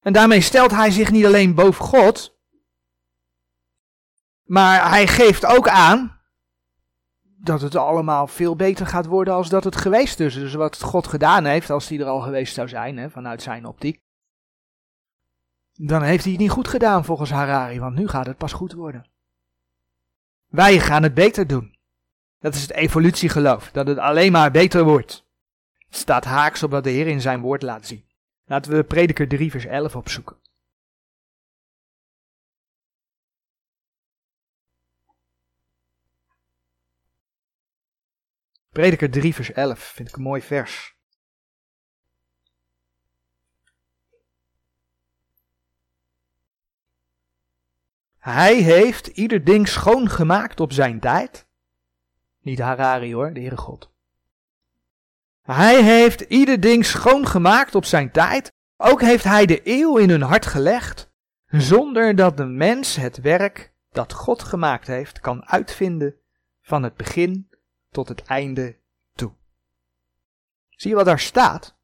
En 0.00 0.12
daarmee 0.12 0.40
stelt 0.40 0.70
hij 0.70 0.90
zich 0.90 1.10
niet 1.10 1.24
alleen 1.26 1.54
boven 1.54 1.84
God, 1.84 2.38
maar 4.42 4.88
hij 4.88 5.06
geeft 5.06 5.46
ook 5.46 5.68
aan 5.68 6.20
dat 7.22 7.60
het 7.60 7.76
allemaal 7.76 8.26
veel 8.26 8.56
beter 8.56 8.86
gaat 8.86 9.06
worden 9.06 9.34
als 9.34 9.48
dat 9.48 9.64
het 9.64 9.76
geweest 9.76 10.20
is. 10.20 10.34
Dus 10.34 10.54
wat 10.54 10.82
God 10.82 11.06
gedaan 11.06 11.44
heeft, 11.44 11.70
als 11.70 11.88
hij 11.88 11.98
er 11.98 12.06
al 12.06 12.20
geweest 12.20 12.54
zou 12.54 12.68
zijn, 12.68 12.96
hè, 12.96 13.10
vanuit 13.10 13.42
zijn 13.42 13.66
optiek. 13.66 14.02
Dan 15.72 16.02
heeft 16.02 16.22
hij 16.22 16.32
het 16.32 16.40
niet 16.40 16.50
goed 16.50 16.68
gedaan 16.68 17.04
volgens 17.04 17.30
Harari, 17.30 17.80
want 17.80 17.96
nu 17.96 18.08
gaat 18.08 18.26
het 18.26 18.36
pas 18.36 18.52
goed 18.52 18.72
worden. 18.72 19.14
Wij 20.46 20.80
gaan 20.80 21.02
het 21.02 21.14
beter 21.14 21.46
doen. 21.46 21.78
Dat 22.38 22.54
is 22.54 22.62
het 22.62 22.72
evolutiegeloof, 22.72 23.70
dat 23.70 23.86
het 23.86 23.98
alleen 23.98 24.32
maar 24.32 24.50
beter 24.50 24.84
wordt. 24.84 25.26
Het 25.86 25.96
staat 25.96 26.24
haaks 26.24 26.62
op 26.62 26.70
wat 26.70 26.84
de 26.84 26.90
Heer 26.90 27.06
in 27.06 27.20
zijn 27.20 27.40
woord 27.40 27.62
laat 27.62 27.86
zien. 27.86 28.06
Laten 28.44 28.72
we 28.72 28.84
Prediker 28.84 29.28
3 29.28 29.50
vers 29.50 29.64
11 29.64 29.96
opzoeken. 29.96 30.36
Prediker 38.68 39.10
3 39.10 39.34
vers 39.34 39.52
11 39.52 39.78
vind 39.78 40.08
ik 40.08 40.16
een 40.16 40.22
mooi 40.22 40.42
vers. 40.42 40.95
Hij 48.26 48.54
heeft 48.56 49.06
ieder 49.06 49.44
ding 49.44 49.68
schoongemaakt 49.68 50.60
op 50.60 50.72
zijn 50.72 51.00
tijd. 51.00 51.46
Niet 52.40 52.58
Harari 52.58 53.14
hoor, 53.14 53.32
de 53.32 53.40
Heere 53.40 53.56
God. 53.56 53.90
Hij 55.42 55.82
heeft 55.82 56.20
ieder 56.20 56.60
ding 56.60 56.84
schoongemaakt 56.84 57.74
op 57.74 57.84
zijn 57.84 58.10
tijd. 58.10 58.52
Ook 58.76 59.00
heeft 59.00 59.24
hij 59.24 59.46
de 59.46 59.60
eeuw 59.64 59.96
in 59.96 60.10
hun 60.10 60.22
hart 60.22 60.46
gelegd, 60.46 61.10
zonder 61.46 62.16
dat 62.16 62.36
de 62.36 62.44
mens 62.44 62.96
het 62.96 63.20
werk 63.20 63.72
dat 63.90 64.12
God 64.12 64.42
gemaakt 64.42 64.86
heeft 64.86 65.20
kan 65.20 65.44
uitvinden 65.44 66.14
van 66.62 66.82
het 66.82 66.96
begin 66.96 67.50
tot 67.90 68.08
het 68.08 68.22
einde 68.22 68.76
toe. 69.14 69.32
Zie 70.68 70.90
je 70.90 70.96
wat 70.96 71.04
daar 71.04 71.20
staat? 71.20 71.75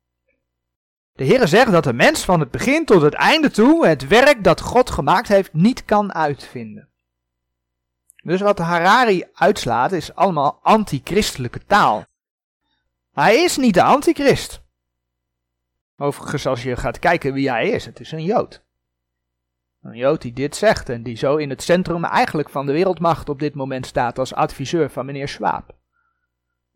De 1.12 1.26
Heere 1.26 1.46
zegt 1.46 1.72
dat 1.72 1.84
de 1.84 1.92
mens 1.92 2.24
van 2.24 2.40
het 2.40 2.50
begin 2.50 2.84
tot 2.84 3.02
het 3.02 3.14
einde 3.14 3.50
toe 3.50 3.86
het 3.86 4.08
werk 4.08 4.44
dat 4.44 4.60
God 4.60 4.90
gemaakt 4.90 5.28
heeft 5.28 5.52
niet 5.52 5.84
kan 5.84 6.14
uitvinden. 6.14 6.88
Dus 8.22 8.40
wat 8.40 8.58
Harari 8.58 9.24
uitslaat 9.32 9.92
is 9.92 10.14
allemaal 10.14 10.58
antichristelijke 10.62 11.64
taal. 11.64 12.04
Hij 13.12 13.42
is 13.42 13.56
niet 13.56 13.74
de 13.74 13.82
antichrist. 13.82 14.62
Overigens, 15.96 16.46
als 16.46 16.62
je 16.62 16.76
gaat 16.76 16.98
kijken 16.98 17.32
wie 17.32 17.50
hij 17.50 17.68
is, 17.68 17.84
het 17.84 18.00
is 18.00 18.12
een 18.12 18.24
Jood. 18.24 18.62
Een 19.82 19.96
Jood 19.96 20.22
die 20.22 20.32
dit 20.32 20.56
zegt 20.56 20.88
en 20.88 21.02
die 21.02 21.16
zo 21.16 21.36
in 21.36 21.50
het 21.50 21.62
centrum 21.62 22.04
eigenlijk 22.04 22.50
van 22.50 22.66
de 22.66 22.72
wereldmacht 22.72 23.28
op 23.28 23.38
dit 23.38 23.54
moment 23.54 23.86
staat 23.86 24.18
als 24.18 24.34
adviseur 24.34 24.90
van 24.90 25.06
meneer 25.06 25.28
Schwab 25.28 25.80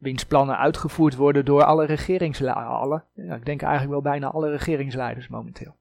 wiens 0.06 0.24
plannen 0.24 0.58
uitgevoerd 0.58 1.14
worden 1.14 1.44
door 1.44 1.64
alle 1.64 1.86
regeringsleiders. 1.86 3.02
Ja, 3.14 3.34
ik 3.34 3.44
denk 3.44 3.62
eigenlijk 3.62 3.92
wel 3.92 4.12
bijna 4.12 4.30
alle 4.30 4.50
regeringsleiders 4.50 5.28
momenteel. 5.28 5.76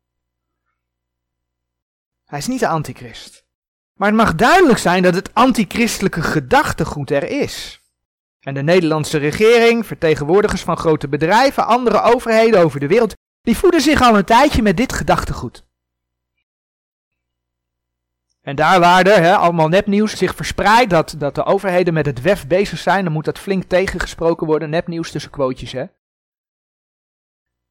Hij 2.26 2.40
is 2.40 2.48
niet 2.48 2.60
de 2.60 2.68
antichrist. 2.68 3.46
Maar 3.94 4.08
het 4.08 4.18
mag 4.18 4.36
duidelijk 4.36 4.80
zijn 4.80 5.04
dat 5.04 5.16
het 5.16 5.34
antichristelijke 5.34 6.22
gedachtegoed 6.22 7.12
er 7.12 7.24
is. 7.24 7.82
En 8.40 8.54
de 8.54 8.64
Nederlandse 8.64 9.18
regering, 9.18 9.86
vertegenwoordigers 9.86 10.62
van 10.62 10.78
grote 10.78 11.08
bedrijven, 11.08 11.66
andere 11.66 12.02
overheden 12.02 12.60
over 12.60 12.80
de 12.80 12.88
wereld, 12.88 13.14
die 13.42 13.58
voeden 13.58 13.82
zich 13.82 14.02
al 14.02 14.18
een 14.18 14.26
tijdje 14.26 14.62
met 14.62 14.78
dit 14.78 14.94
gedachtegoed. 14.94 15.66
En 18.46 18.56
daar 18.56 18.80
waar 18.80 19.06
er, 19.06 19.22
hè, 19.22 19.36
allemaal 19.36 19.68
nepnieuws 19.68 20.18
zich 20.18 20.36
verspreidt, 20.36 20.90
dat, 20.90 21.16
dat 21.18 21.36
de 21.36 21.44
overheden 21.44 21.94
met 21.94 22.06
het 22.06 22.22
WEF 22.22 22.48
bezig 22.48 22.80
zijn, 22.80 23.04
dan 23.04 23.14
moet 23.14 23.26
dat 23.26 23.40
flink 23.40 23.64
tegengesproken 23.64 24.48
worden, 24.48 24.70
nepnieuws 24.70 25.12
tussen 25.12 25.32
quotejes, 25.32 25.72
hè. 25.72 25.86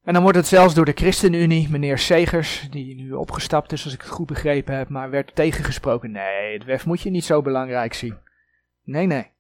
En 0.02 0.12
dan 0.12 0.22
wordt 0.22 0.36
het 0.36 0.46
zelfs 0.46 0.74
door 0.74 0.84
de 0.84 0.92
ChristenUnie, 0.94 1.68
meneer 1.70 1.98
Segers, 1.98 2.66
die 2.70 2.94
nu 2.94 3.12
opgestapt 3.12 3.72
is 3.72 3.84
als 3.84 3.92
ik 3.92 4.00
het 4.00 4.10
goed 4.10 4.26
begrepen 4.26 4.76
heb, 4.76 4.88
maar 4.88 5.10
werd 5.10 5.34
tegengesproken. 5.34 6.10
Nee, 6.10 6.52
het 6.52 6.64
WEF 6.64 6.86
moet 6.86 7.00
je 7.00 7.10
niet 7.10 7.24
zo 7.24 7.42
belangrijk 7.42 7.94
zien. 7.94 8.18
Nee, 8.84 9.06
nee. 9.06 9.30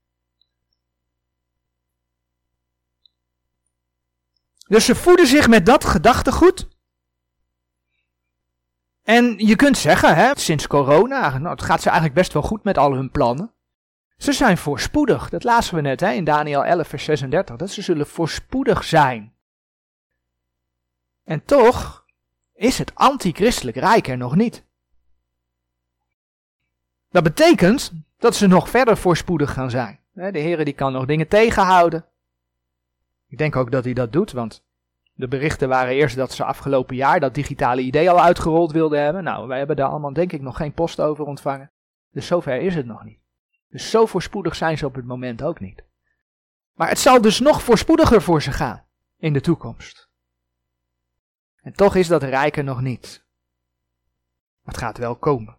Dus 4.68 4.84
ze 4.84 4.94
voeden 4.94 5.26
zich 5.26 5.48
met 5.48 5.66
dat 5.66 5.84
gedachtegoed. 5.84 6.68
En 9.04 9.34
je 9.36 9.56
kunt 9.56 9.78
zeggen, 9.78 10.14
hè, 10.14 10.30
sinds 10.34 10.66
corona, 10.66 11.38
nou, 11.38 11.50
het 11.50 11.62
gaat 11.62 11.82
ze 11.82 11.88
eigenlijk 11.88 12.18
best 12.18 12.32
wel 12.32 12.42
goed 12.42 12.64
met 12.64 12.78
al 12.78 12.92
hun 12.92 13.10
plannen. 13.10 13.52
Ze 14.16 14.32
zijn 14.32 14.58
voorspoedig, 14.58 15.28
dat 15.28 15.44
lazen 15.44 15.74
we 15.74 15.80
net 15.80 16.00
hè, 16.00 16.10
in 16.10 16.24
Daniel 16.24 16.64
11, 16.64 16.88
vers 16.88 17.04
36, 17.04 17.56
dat 17.56 17.70
ze 17.70 17.82
zullen 17.82 18.06
voorspoedig 18.06 18.84
zijn. 18.84 19.32
En 21.24 21.44
toch 21.44 22.04
is 22.54 22.78
het 22.78 22.94
antichristelijk 22.94 23.76
rijk 23.76 24.08
er 24.08 24.16
nog 24.16 24.36
niet. 24.36 24.64
Dat 27.10 27.22
betekent 27.22 27.92
dat 28.18 28.34
ze 28.34 28.46
nog 28.46 28.68
verder 28.68 28.96
voorspoedig 28.96 29.52
gaan 29.52 29.70
zijn. 29.70 29.98
De 30.12 30.38
Heer 30.38 30.64
die 30.64 30.74
kan 30.74 30.92
nog 30.92 31.06
dingen 31.06 31.28
tegenhouden. 31.28 32.04
Ik 33.28 33.38
denk 33.38 33.56
ook 33.56 33.70
dat 33.70 33.84
hij 33.84 33.92
dat 33.92 34.12
doet, 34.12 34.32
want 34.32 34.62
de 35.16 35.28
berichten 35.28 35.68
waren 35.68 35.94
eerst 35.94 36.16
dat 36.16 36.32
ze 36.32 36.44
afgelopen 36.44 36.96
jaar 36.96 37.20
dat 37.20 37.34
digitale 37.34 37.80
idee 37.80 38.10
al 38.10 38.20
uitgerold 38.20 38.72
wilden 38.72 39.02
hebben. 39.02 39.24
Nou, 39.24 39.48
wij 39.48 39.58
hebben 39.58 39.76
daar 39.76 39.88
allemaal 39.88 40.12
denk 40.12 40.32
ik 40.32 40.40
nog 40.40 40.56
geen 40.56 40.72
post 40.72 41.00
over 41.00 41.24
ontvangen. 41.24 41.70
Dus 42.10 42.26
zover 42.26 42.60
is 42.60 42.74
het 42.74 42.86
nog 42.86 43.04
niet. 43.04 43.18
Dus 43.68 43.90
zo 43.90 44.06
voorspoedig 44.06 44.56
zijn 44.56 44.78
ze 44.78 44.86
op 44.86 44.94
het 44.94 45.04
moment 45.04 45.42
ook 45.42 45.60
niet. 45.60 45.84
Maar 46.72 46.88
het 46.88 46.98
zal 46.98 47.20
dus 47.20 47.40
nog 47.40 47.62
voorspoediger 47.62 48.22
voor 48.22 48.42
ze 48.42 48.52
gaan 48.52 48.84
in 49.18 49.32
de 49.32 49.40
toekomst. 49.40 50.08
En 51.60 51.72
toch 51.72 51.94
is 51.94 52.08
dat 52.08 52.22
rijker 52.22 52.64
nog 52.64 52.80
niet. 52.80 53.24
Het 54.64 54.76
gaat 54.76 54.98
wel 54.98 55.16
komen. 55.16 55.56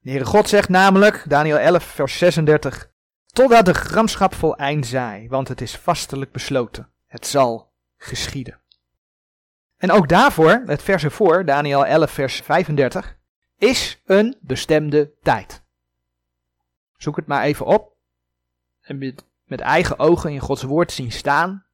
De 0.00 0.10
Heere 0.10 0.24
God 0.24 0.48
zegt 0.48 0.68
namelijk, 0.68 1.24
Daniel 1.28 1.58
11, 1.58 1.84
vers 1.84 2.18
36, 2.18 2.90
Totdat 3.26 3.64
de 3.64 3.74
gramschap 3.74 4.34
voleind 4.34 4.86
zij, 4.86 5.26
want 5.28 5.48
het 5.48 5.60
is 5.60 5.76
vastelijk 5.76 6.32
besloten 6.32 6.92
het 7.10 7.26
zal 7.26 7.72
geschieden. 7.96 8.60
En 9.76 9.90
ook 9.90 10.08
daarvoor, 10.08 10.62
het 10.66 10.82
vers 10.82 11.04
ervoor, 11.04 11.44
Daniel 11.44 11.86
11, 11.86 12.10
vers 12.10 12.40
35, 12.40 13.16
is 13.58 14.00
een 14.04 14.36
bestemde 14.40 15.12
tijd. 15.22 15.62
Zoek 16.96 17.16
het 17.16 17.26
maar 17.26 17.42
even 17.42 17.66
op 17.66 17.96
en 18.80 18.98
met, 18.98 19.24
met 19.44 19.60
eigen 19.60 19.98
ogen 19.98 20.30
in 20.30 20.40
Gods 20.40 20.62
woord 20.62 20.92
zien 20.92 21.12
staan 21.12 21.66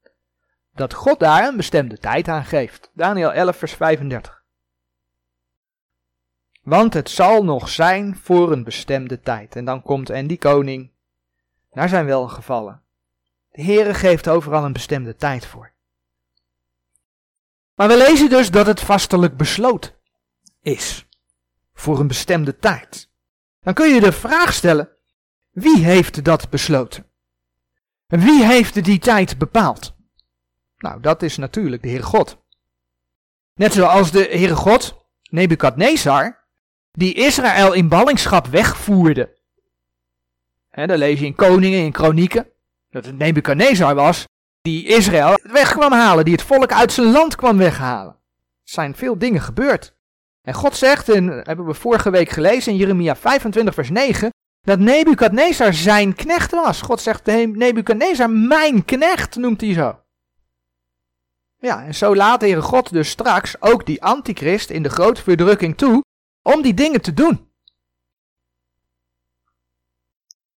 dat 0.75 0.95
God 0.95 1.21
daar 1.21 1.49
een 1.49 1.57
bestemde 1.57 1.99
tijd 1.99 2.29
aan 2.29 2.45
geeft. 2.45 2.91
Daniel 2.95 3.33
11, 3.33 3.57
vers 3.57 3.73
35. 3.73 4.45
Want 6.63 6.95
het 6.95 7.11
zal 7.11 7.45
nog 7.45 7.69
zijn 7.69 8.17
voor 8.17 8.53
een 8.53 8.65
bestemde 8.65 9.21
tijd. 9.21 9.57
En 9.57 9.65
dan 9.65 9.83
komt 9.83 10.11
en 10.11 10.27
die 10.27 10.39
koning 10.39 10.91
naar 11.73 11.89
zijn 11.89 12.07
welgevallen. 12.07 12.83
De 13.57 13.63
Heere 13.63 13.95
geeft 13.95 14.29
overal 14.29 14.65
een 14.65 14.73
bestemde 14.73 15.17
tijd 15.17 15.47
voor. 15.47 15.73
Maar 17.75 17.89
we 17.89 17.97
lezen 17.97 18.29
dus 18.29 18.51
dat 18.51 18.67
het 18.67 18.81
vastelijk 18.81 19.37
besloten 19.37 19.95
is. 20.63 21.07
Voor 21.75 22.01
een 22.01 22.07
bestemde 22.07 22.59
tijd. 22.59 23.11
Dan 23.61 23.75
kun 23.75 23.95
je 23.95 24.01
de 24.01 24.13
vraag 24.13 24.53
stellen, 24.53 24.89
wie 25.51 25.85
heeft 25.85 26.25
dat 26.25 26.51
besloten? 26.51 27.07
En 28.07 28.21
wie 28.21 28.45
heeft 28.45 28.85
die 28.85 28.99
tijd 28.99 29.39
bepaald? 29.39 29.97
Nou, 30.79 31.01
dat 31.01 31.23
is 31.23 31.37
natuurlijk 31.37 31.83
de 31.83 31.89
Heere 31.89 32.03
God. 32.03 32.39
Net 33.55 33.73
zoals 33.73 34.11
de 34.11 34.27
Heere 34.31 34.57
God, 34.57 35.07
Nebukadnezar, 35.31 36.45
die 36.93 37.15
Israël 37.15 37.73
in 37.73 37.89
ballingschap 37.89 38.47
wegvoerde. 38.47 39.39
En 40.71 40.89
dan 40.89 40.99
lees 40.99 41.19
je 41.19 41.27
in 41.27 41.35
Koningen, 41.35 41.85
in 41.85 41.93
Kronieken, 41.93 42.51
dat 42.97 43.05
het 43.05 43.19
Nebukadnezar 43.19 43.95
was, 43.95 44.25
die 44.63 44.87
Israël 44.87 45.39
weg 45.43 45.73
kwam 45.73 45.93
halen, 45.93 46.25
die 46.25 46.35
het 46.35 46.43
volk 46.43 46.73
uit 46.73 46.93
zijn 46.93 47.11
land 47.11 47.35
kwam 47.35 47.59
weghalen. 47.59 48.13
Er 48.13 48.73
zijn 48.73 48.95
veel 48.95 49.19
dingen 49.19 49.41
gebeurd. 49.41 49.95
En 50.43 50.55
God 50.55 50.77
zegt, 50.77 51.09
en 51.09 51.29
hebben 51.29 51.67
we 51.67 51.75
vorige 51.75 52.11
week 52.11 52.29
gelezen 52.29 52.73
in 52.73 52.79
Jeremia 52.79 53.17
25 53.17 53.75
vers 53.75 53.91
9, 53.91 54.31
dat 54.61 54.79
Nebukadnezar 54.79 55.75
zijn 55.75 56.15
knecht 56.15 56.51
was. 56.51 56.83
God 56.83 57.01
zegt, 57.01 57.27
Nebukadnezar, 57.27 58.31
mijn 58.31 58.85
knecht, 58.85 59.37
noemt 59.37 59.61
hij 59.61 59.73
zo. 59.73 60.01
Ja, 61.59 61.85
en 61.85 61.95
zo 61.95 62.17
laat 62.17 62.41
de 62.41 62.47
Heere 62.47 62.63
God 62.63 62.93
dus 62.93 63.09
straks 63.11 63.61
ook 63.61 63.87
die 63.87 64.03
antichrist 64.03 64.71
in 64.71 64.83
de 64.83 64.91
grote 64.91 65.23
verdrukking 65.23 65.77
toe 65.77 66.05
om 66.43 66.63
die 66.63 66.75
dingen 66.75 67.01
te 67.01 67.15
doen. 67.15 67.51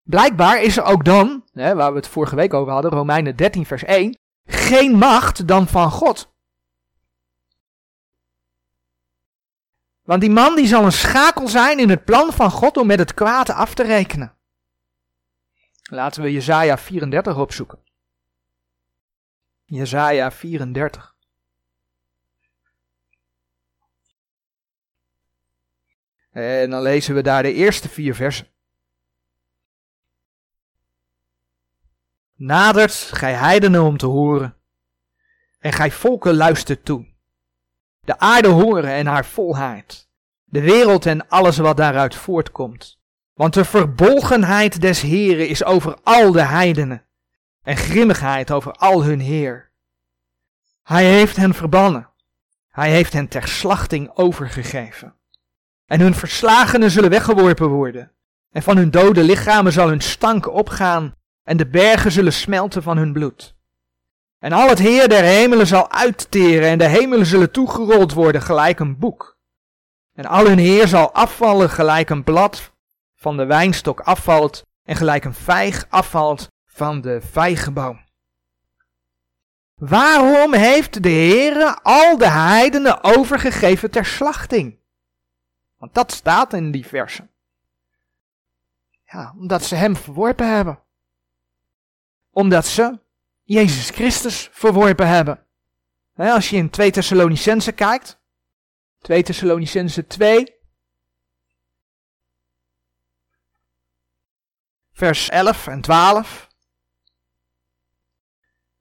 Blijkbaar 0.09 0.61
is 0.61 0.77
er 0.77 0.83
ook 0.83 1.05
dan, 1.05 1.43
hè, 1.53 1.75
waar 1.75 1.91
we 1.91 1.97
het 1.97 2.07
vorige 2.07 2.35
week 2.35 2.53
over 2.53 2.73
hadden, 2.73 2.91
Romeinen 2.91 3.35
13 3.35 3.65
vers 3.65 3.83
1, 3.83 4.17
geen 4.45 4.97
macht 4.97 5.47
dan 5.47 5.67
van 5.67 5.91
God. 5.91 6.31
Want 10.03 10.21
die 10.21 10.29
man 10.29 10.55
die 10.55 10.67
zal 10.67 10.85
een 10.85 10.91
schakel 10.91 11.47
zijn 11.47 11.79
in 11.79 11.89
het 11.89 12.05
plan 12.05 12.33
van 12.33 12.51
God 12.51 12.77
om 12.77 12.87
met 12.87 12.99
het 12.99 13.13
kwaad 13.13 13.49
af 13.49 13.73
te 13.73 13.83
rekenen. 13.83 14.33
Laten 15.83 16.21
we 16.21 16.31
Jezaja 16.31 16.77
34 16.77 17.37
opzoeken. 17.37 17.79
Jezaja 19.65 20.31
34. 20.31 21.15
En 26.31 26.69
dan 26.69 26.81
lezen 26.81 27.15
we 27.15 27.21
daar 27.21 27.43
de 27.43 27.53
eerste 27.53 27.89
vier 27.89 28.15
versen. 28.15 28.47
Nadert, 32.41 32.93
gij 32.93 33.33
heidenen 33.33 33.83
om 33.83 33.97
te 33.97 34.05
horen, 34.05 34.55
en 35.59 35.73
gij 35.73 35.91
volken 35.91 36.35
luistert 36.35 36.85
toe. 36.85 37.07
De 37.99 38.19
aarde 38.19 38.47
horen 38.47 38.89
en 38.89 39.05
haar 39.05 39.25
volheid, 39.25 40.09
de 40.43 40.61
wereld 40.61 41.05
en 41.05 41.27
alles 41.27 41.57
wat 41.57 41.77
daaruit 41.77 42.15
voortkomt. 42.15 42.99
Want 43.33 43.53
de 43.53 43.65
verbolgenheid 43.65 44.81
des 44.81 45.01
Heren 45.01 45.47
is 45.47 45.63
over 45.63 45.97
al 46.03 46.31
de 46.31 46.41
heidenen, 46.41 47.05
en 47.63 47.77
grimmigheid 47.77 48.51
over 48.51 48.71
al 48.71 49.03
hun 49.03 49.19
heer. 49.19 49.71
Hij 50.83 51.05
heeft 51.05 51.35
hen 51.35 51.53
verbannen, 51.53 52.09
hij 52.69 52.91
heeft 52.91 53.13
hen 53.13 53.27
ter 53.27 53.47
slachting 53.47 54.11
overgegeven. 54.13 55.15
En 55.85 55.99
hun 55.99 56.15
verslagenen 56.15 56.91
zullen 56.91 57.09
weggeworpen 57.09 57.67
worden, 57.67 58.11
en 58.51 58.63
van 58.63 58.77
hun 58.77 58.91
dode 58.91 59.23
lichamen 59.23 59.71
zal 59.71 59.87
hun 59.87 60.01
stank 60.01 60.47
opgaan, 60.47 61.17
en 61.49 61.57
de 61.57 61.67
bergen 61.67 62.11
zullen 62.11 62.33
smelten 62.33 62.83
van 62.83 62.97
hun 62.97 63.13
bloed. 63.13 63.55
En 64.39 64.51
al 64.51 64.69
het 64.69 64.79
Heer 64.79 65.09
der 65.09 65.23
hemelen 65.23 65.67
zal 65.67 65.91
uitteren 65.91 66.69
en 66.69 66.77
de 66.77 66.87
hemelen 66.87 67.25
zullen 67.25 67.51
toegerold 67.51 68.13
worden 68.13 68.41
gelijk 68.41 68.79
een 68.79 68.99
boek. 68.99 69.37
En 70.13 70.25
al 70.25 70.45
hun 70.45 70.57
Heer 70.57 70.87
zal 70.87 71.13
afvallen 71.13 71.69
gelijk 71.69 72.09
een 72.09 72.23
blad 72.23 72.71
van 73.15 73.37
de 73.37 73.45
wijnstok 73.45 73.99
afvalt 73.99 74.65
en 74.83 74.95
gelijk 74.95 75.25
een 75.25 75.33
vijg 75.33 75.85
afvalt 75.89 76.47
van 76.65 77.01
de 77.01 77.21
vijgenboom. 77.21 77.99
Waarom 79.75 80.53
heeft 80.53 81.03
de 81.03 81.09
Heere 81.09 81.79
al 81.81 82.17
de 82.17 82.29
heidenen 82.29 83.03
overgegeven 83.03 83.91
ter 83.91 84.05
slachting? 84.05 84.79
Want 85.77 85.93
dat 85.93 86.11
staat 86.11 86.53
in 86.53 86.71
die 86.71 86.85
versen. 86.85 87.31
Ja, 89.05 89.33
omdat 89.37 89.63
ze 89.63 89.75
hem 89.75 89.95
verworpen 89.95 90.55
hebben. 90.55 90.87
Omdat 92.39 92.65
ze 92.65 92.99
Jezus 93.43 93.89
Christus 93.89 94.49
verworpen 94.51 95.07
hebben. 95.07 95.45
als 96.15 96.49
je 96.49 96.55
in 96.55 96.69
2 96.69 96.91
Thessalonicense 96.91 97.71
kijkt, 97.71 98.19
2 99.01 99.23
Thessalonicense 99.23 100.07
2, 100.07 100.55
vers 104.91 105.29
11 105.29 105.67
en 105.67 105.81
12, 105.81 106.47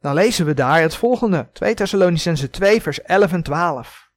dan 0.01 0.14
lezen 0.14 0.47
we 0.47 0.55
daar 0.55 0.81
het 0.81 0.94
volgende. 0.94 1.51
2 1.53 1.75
Thessalonicense 1.75 2.51
2, 2.51 2.83
vers 2.83 3.03
11 3.03 3.33
en 3.33 3.42
12. 3.42 4.11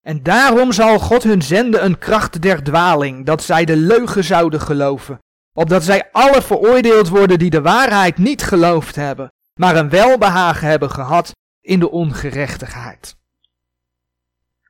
En 0.00 0.22
daarom 0.22 0.72
zal 0.72 0.98
God 0.98 1.22
hun 1.22 1.42
zenden 1.42 1.84
een 1.84 1.98
kracht 1.98 2.42
der 2.42 2.62
dwaling, 2.62 3.26
dat 3.26 3.42
zij 3.42 3.64
de 3.64 3.76
leugen 3.76 4.24
zouden 4.24 4.60
geloven, 4.60 5.18
opdat 5.58 5.84
zij 5.84 6.08
alle 6.12 6.42
veroordeeld 6.42 7.08
worden 7.08 7.38
die 7.38 7.50
de 7.50 7.60
waarheid 7.60 8.18
niet 8.18 8.42
geloofd 8.42 8.96
hebben, 8.96 9.32
maar 9.54 9.76
een 9.76 9.88
welbehagen 9.88 10.68
hebben 10.68 10.90
gehad 10.90 11.36
in 11.60 11.80
de 11.80 11.90
ongerechtigheid. 11.90 13.16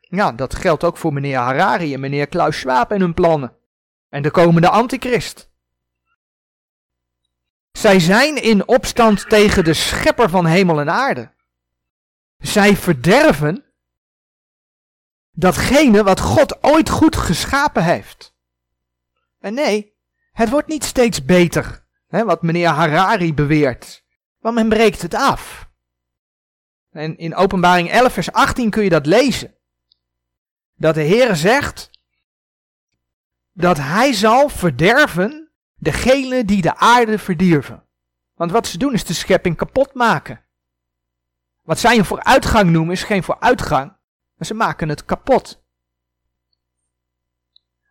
Ja, 0.00 0.32
dat 0.32 0.54
geldt 0.54 0.84
ook 0.84 0.96
voor 0.96 1.12
meneer 1.12 1.36
Harari 1.36 1.94
en 1.94 2.00
meneer 2.00 2.26
Klaus 2.26 2.58
Schwab 2.58 2.90
en 2.90 3.00
hun 3.00 3.14
plannen. 3.14 3.56
En 4.08 4.22
de 4.22 4.30
komende 4.30 4.68
antichrist. 4.68 5.50
Zij 7.72 8.00
zijn 8.00 8.42
in 8.42 8.68
opstand 8.68 9.28
tegen 9.28 9.64
de 9.64 9.74
schepper 9.74 10.30
van 10.30 10.46
hemel 10.46 10.80
en 10.80 10.90
aarde. 10.90 11.30
Zij 12.38 12.76
verderven 12.76 13.64
datgene 15.30 16.02
wat 16.02 16.20
God 16.20 16.64
ooit 16.64 16.90
goed 16.90 17.16
geschapen 17.16 17.84
heeft. 17.84 18.34
En 19.38 19.54
nee, 19.54 19.96
het 20.38 20.50
wordt 20.50 20.68
niet 20.68 20.84
steeds 20.84 21.24
beter, 21.24 21.84
hè, 22.08 22.24
wat 22.24 22.42
meneer 22.42 22.68
Harari 22.68 23.34
beweert, 23.34 24.04
want 24.38 24.54
men 24.54 24.68
breekt 24.68 25.02
het 25.02 25.14
af. 25.14 25.68
En 26.90 27.16
in 27.16 27.34
Openbaring 27.34 27.90
11, 27.90 28.12
vers 28.12 28.32
18 28.32 28.70
kun 28.70 28.82
je 28.82 28.90
dat 28.90 29.06
lezen. 29.06 29.54
Dat 30.74 30.94
de 30.94 31.02
Heer 31.02 31.36
zegt 31.36 31.90
dat 33.52 33.76
hij 33.76 34.12
zal 34.12 34.48
verderven 34.48 35.50
degene 35.74 36.44
die 36.44 36.62
de 36.62 36.76
aarde 36.76 37.18
verdierven. 37.18 37.84
Want 38.34 38.50
wat 38.50 38.66
ze 38.66 38.78
doen 38.78 38.92
is 38.92 39.04
de 39.04 39.14
schepping 39.14 39.56
kapot 39.56 39.94
maken. 39.94 40.44
Wat 41.62 41.78
zij 41.78 41.98
een 41.98 42.04
vooruitgang 42.04 42.70
noemen 42.70 42.92
is 42.92 43.02
geen 43.02 43.22
vooruitgang, 43.22 43.96
maar 44.34 44.46
ze 44.46 44.54
maken 44.54 44.88
het 44.88 45.04
kapot. 45.04 45.62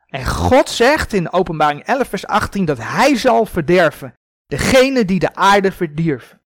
En 0.08 0.26
God 0.26 0.70
zegt 0.70 1.14
in 1.14 1.32
openbaring 1.32 1.84
11 1.84 2.08
vers 2.08 2.28
18 2.28 2.66
dat 2.66 2.78
hij 2.78 3.16
zal 3.16 3.46
verderven. 3.46 4.14
Degene 4.46 5.06
die 5.06 5.20
de 5.20 5.36
aarde 5.36 5.72
verdierven. 5.72 6.42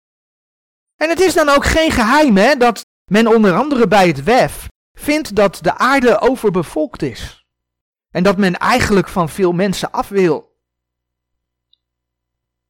En 0.97 1.09
het 1.09 1.21
is 1.21 1.35
dan 1.35 1.49
ook 1.49 1.65
geen 1.65 1.91
geheim 1.91 2.37
hè, 2.37 2.55
dat 2.55 2.85
men 3.11 3.27
onder 3.27 3.55
andere 3.55 3.89
bij 3.89 4.07
het 4.07 4.25
WEF 4.25 4.69
vindt 4.93 5.35
dat 5.35 5.59
de 5.63 5.75
aarde 5.75 6.21
overbevolkt 6.21 7.03
is. 7.03 7.47
En 8.11 8.23
dat 8.23 8.37
men 8.37 8.59
eigenlijk 8.59 9.09
van 9.09 9.29
veel 9.29 9.53
mensen 9.53 9.91
af 9.91 10.09
wil. 10.09 10.57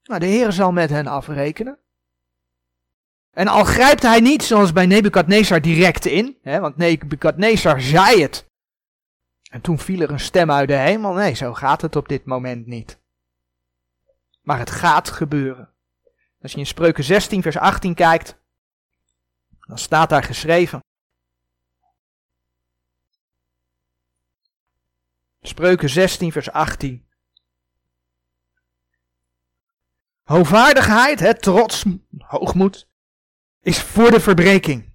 Nou, 0.03 0.20
de 0.20 0.27
Heer 0.27 0.53
zal 0.53 0.72
met 0.72 0.90
hen 0.90 1.07
afrekenen. 1.07 1.79
En 3.31 3.48
al 3.48 3.64
grijpt 3.64 4.03
hij 4.03 4.20
niet 4.20 4.42
zoals 4.42 4.72
bij 4.72 4.87
Nebukadnezar 4.87 5.61
direct 5.61 6.07
in, 6.07 6.38
hè, 6.42 6.61
want 6.61 6.77
Nebukadnezar 6.77 7.81
zei 7.81 8.22
het. 8.22 8.47
En 9.48 9.61
toen 9.61 9.78
viel 9.78 10.00
er 10.00 10.11
een 10.11 10.20
stem 10.20 10.50
uit 10.50 10.68
de 10.68 10.74
hemel. 10.74 11.12
Nee, 11.12 11.34
zo 11.34 11.54
gaat 11.54 11.82
het 11.82 11.96
op 11.96 12.08
dit 12.08 12.24
moment 12.24 12.66
niet. 12.66 13.00
Maar 14.42 14.58
het 14.58 14.70
gaat 14.70 15.11
gebeuren. 15.11 15.72
Als 16.42 16.52
je 16.52 16.58
in 16.58 16.66
Spreuken 16.66 17.04
16, 17.04 17.42
vers 17.42 17.56
18 17.58 17.94
kijkt, 17.94 18.38
dan 19.61 19.78
staat 19.78 20.08
daar 20.08 20.22
geschreven. 20.22 20.82
Spreuken 25.40 25.88
16, 25.88 26.32
vers 26.32 26.50
18. 26.50 27.06
Hoogvaardigheid, 30.22 31.20
het 31.20 31.42
trots, 31.42 31.84
hoogmoed, 32.18 32.88
is 33.61 33.82
voor 33.82 34.11
de 34.11 34.20
verbreking. 34.20 34.92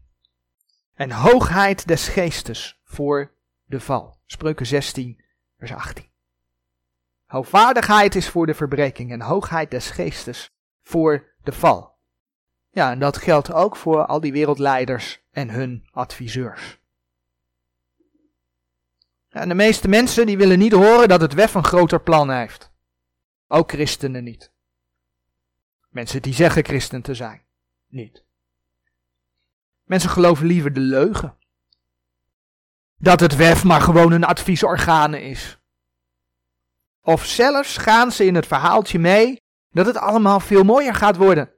En 0.94 1.12
hoogheid 1.12 1.88
des 1.88 2.08
geestes 2.08 2.80
voor 2.84 3.34
de 3.66 3.80
val. 3.80 4.13
Spreuken 4.26 4.66
16, 4.66 5.24
vers 5.58 5.74
18. 5.74 6.06
Hoogvaardigheid 7.26 8.16
is 8.16 8.30
voor 8.30 8.46
de 8.46 8.54
verbreking 8.54 9.12
en 9.12 9.22
hoogheid 9.22 9.72
des 9.72 9.90
geestes 9.90 10.50
voor 10.82 11.34
de 11.44 11.52
val. 11.52 11.98
Ja, 12.70 12.92
en 12.92 13.00
dat 13.00 13.18
geldt 13.18 13.52
ook 13.52 13.76
voor 13.76 14.06
al 14.06 14.20
die 14.20 14.32
wereldleiders 14.32 15.22
en 15.32 15.50
hun 15.50 15.88
adviseurs. 15.92 16.82
En 19.30 19.48
de 19.50 19.56
meeste 19.56 19.88
mensen 19.88 20.26
die 20.26 20.38
willen 20.38 20.60
niet 20.60 20.72
horen 20.72 21.08
dat 21.08 21.22
het 21.22 21.34
WEF 21.34 21.54
een 21.54 21.64
groter 21.64 22.02
plan 22.02 22.30
heeft. 22.32 22.72
Ook 23.48 23.72
christenen 23.72 24.24
niet. 24.24 24.52
Mensen 25.90 26.22
die 26.22 26.34
zeggen 26.34 26.66
christen 26.66 27.02
te 27.02 27.14
zijn, 27.14 27.42
niet. 27.88 28.24
Mensen 29.84 30.10
geloven 30.10 30.46
liever 30.46 30.74
de 30.74 30.80
leugen. 30.80 31.38
Dat 33.04 33.20
het 33.20 33.36
WEF 33.36 33.64
maar 33.64 33.82
gewoon 33.82 34.12
een 34.12 34.24
adviesorgaan 34.24 35.14
is. 35.14 35.58
Of 37.02 37.26
zelfs 37.26 37.78
gaan 37.78 38.12
ze 38.12 38.26
in 38.26 38.36
het 38.36 38.48
verhaaltje 38.48 39.00
mee 39.00 39.42
dat 39.70 39.86
het 39.86 39.98
allemaal 39.98 40.40
veel 40.40 40.64
mooier 40.64 40.96
gaat 40.96 41.16
worden. 41.16 41.54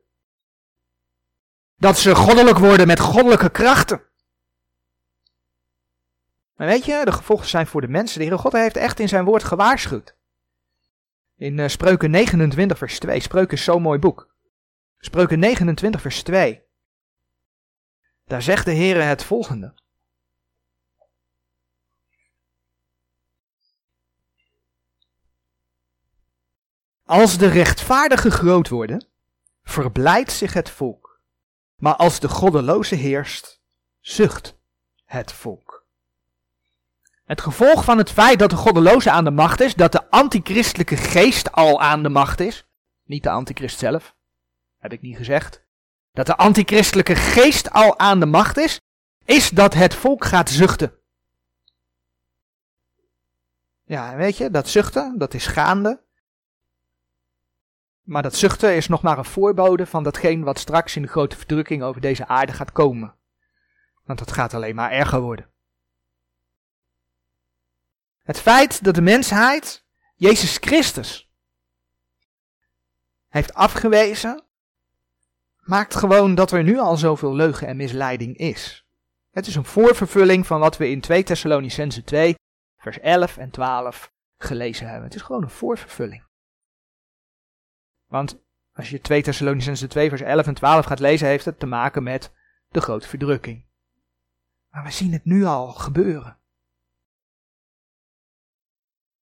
Dat 1.76 1.98
ze 1.98 2.16
goddelijk 2.16 2.58
worden 2.58 2.88
met 2.88 3.00
goddelijke 3.00 3.50
krachten. 3.50 4.04
Maar 6.56 6.68
weet 6.68 6.86
je, 6.86 7.02
de 7.04 7.12
gevolgen 7.12 7.48
zijn 7.48 7.68
voor 7.68 7.82
de 7.82 7.88
mensen. 7.88 8.20
De 8.20 8.26
Heere 8.26 8.42
God 8.42 8.54
heeft 8.54 8.78
echt 8.78 9.00
in 9.00 9.08
zijn 9.08 9.26
woord 9.26 9.44
gewaarschuwd. 9.44 10.18
In 11.36 11.58
uh, 11.58 11.68
Spreuken 11.68 12.12
29 12.12 12.78
vers 12.78 13.00
2. 13.00 13.20
Spreuken 13.20 13.58
is 13.58 13.64
zo'n 13.64 13.82
mooi 13.82 14.00
boek. 14.00 14.36
Spreuken 14.98 15.40
29 15.40 16.02
vers 16.02 16.24
2. 16.24 16.64
Daar 18.24 18.42
zegt 18.42 18.66
de 18.66 18.76
Heere 18.76 19.02
het 19.02 19.24
volgende. 19.24 19.84
Als 27.06 27.38
de 27.38 27.48
rechtvaardigen 27.48 28.32
groot 28.32 28.70
worden, 28.70 29.08
verblijdt 29.64 30.32
zich 30.32 30.54
het 30.54 30.70
volk. 30.70 31.20
Maar 31.76 31.96
als 31.96 32.20
de 32.20 32.28
goddeloze 32.28 32.96
heerst, 32.96 33.62
zucht 34.00 34.56
het 35.06 35.32
volk. 35.32 35.86
Het 37.26 37.42
gevolg 37.42 37.84
van 37.84 37.98
het 37.98 38.12
feit 38.12 38.40
dat 38.40 38.50
de 38.50 38.56
goddeloze 38.56 39.12
aan 39.12 39.24
de 39.24 39.32
macht 39.32 39.60
is, 39.60 39.76
dat 39.76 39.92
de 39.92 40.10
antichristelijke 40.10 40.98
geest 40.98 41.52
al 41.52 41.82
aan 41.82 42.04
de 42.04 42.10
macht 42.10 42.40
is, 42.40 42.66
niet 43.04 43.24
de 43.24 43.30
antichrist 43.30 43.80
zelf, 43.80 44.16
heb 44.80 44.94
ik 44.94 45.02
niet 45.02 45.18
gezegd, 45.18 45.62
dat 46.14 46.26
de 46.26 46.38
antichristelijke 46.38 47.16
geest 47.16 47.72
al 47.72 48.00
aan 48.00 48.20
de 48.20 48.26
macht 48.26 48.58
is, 48.58 48.80
is 49.26 49.50
dat 49.50 49.74
het 49.74 49.94
volk 49.94 50.26
gaat 50.26 50.50
zuchten. 50.50 50.94
Ja, 53.84 54.16
weet 54.16 54.38
je, 54.38 54.50
dat 54.50 54.68
zuchten, 54.68 55.18
dat 55.18 55.34
is 55.34 55.48
gaande. 55.48 56.04
Maar 58.06 58.22
dat 58.22 58.36
zuchten 58.36 58.76
is 58.76 58.88
nog 58.88 59.02
maar 59.02 59.18
een 59.18 59.26
voorbode 59.26 59.86
van 59.86 60.04
datgene 60.04 60.44
wat 60.44 60.60
straks 60.60 60.96
in 60.96 61.02
de 61.02 61.08
grote 61.08 61.38
verdrukking 61.38 61.84
over 61.84 62.02
deze 62.02 62.28
aarde 62.28 62.54
gaat 62.54 62.72
komen. 62.72 63.16
Want 64.04 64.20
dat 64.20 64.32
gaat 64.32 64.54
alleen 64.54 64.76
maar 64.76 64.92
erger 64.92 65.20
worden. 65.22 65.50
Het 68.24 68.40
feit 68.40 68.84
dat 68.84 68.96
de 68.96 69.02
mensheid 69.02 69.86
Jezus 70.16 70.58
Christus 70.58 71.30
heeft 73.28 73.54
afgewezen, 73.54 74.44
maakt 75.60 75.96
gewoon 75.96 76.36
dat 76.36 76.52
er 76.52 76.64
nu 76.64 76.78
al 76.78 76.98
zoveel 76.98 77.36
leugen 77.36 77.68
en 77.68 77.78
misleiding 77.78 78.38
is. 78.38 78.86
Het 79.32 79.48
is 79.48 79.56
een 79.56 79.66
voorvervulling 79.66 80.48
van 80.48 80.60
wat 80.60 80.78
we 80.78 80.90
in 80.90 81.02
2 81.02 81.24
Thessalonicense 81.24 82.04
2, 82.04 82.36
vers 82.78 83.00
11 83.00 83.38
en 83.38 83.50
12 83.50 84.12
gelezen 84.38 84.88
hebben. 84.88 85.04
Het 85.04 85.16
is 85.16 85.22
gewoon 85.22 85.44
een 85.44 85.50
voorvervulling. 85.50 86.24
Want 88.16 88.40
als 88.74 88.90
je 88.90 89.02
2 89.02 89.22
Thessalonicense 89.22 89.88
2 89.88 90.10
vers 90.10 90.22
11 90.22 90.48
en 90.48 90.54
12 90.54 90.86
gaat 90.86 91.00
lezen, 91.00 91.28
heeft 91.28 91.46
het 91.46 91.60
te 91.60 91.66
maken 91.66 92.04
met 92.04 92.32
de 92.70 92.82
grote 92.82 93.08
verdrukking. 93.08 93.66
Maar 94.70 94.84
we 94.84 94.92
zien 94.92 95.14
het 95.14 95.26
nu 95.26 95.46
al 95.46 95.74
gebeuren. 95.74 96.38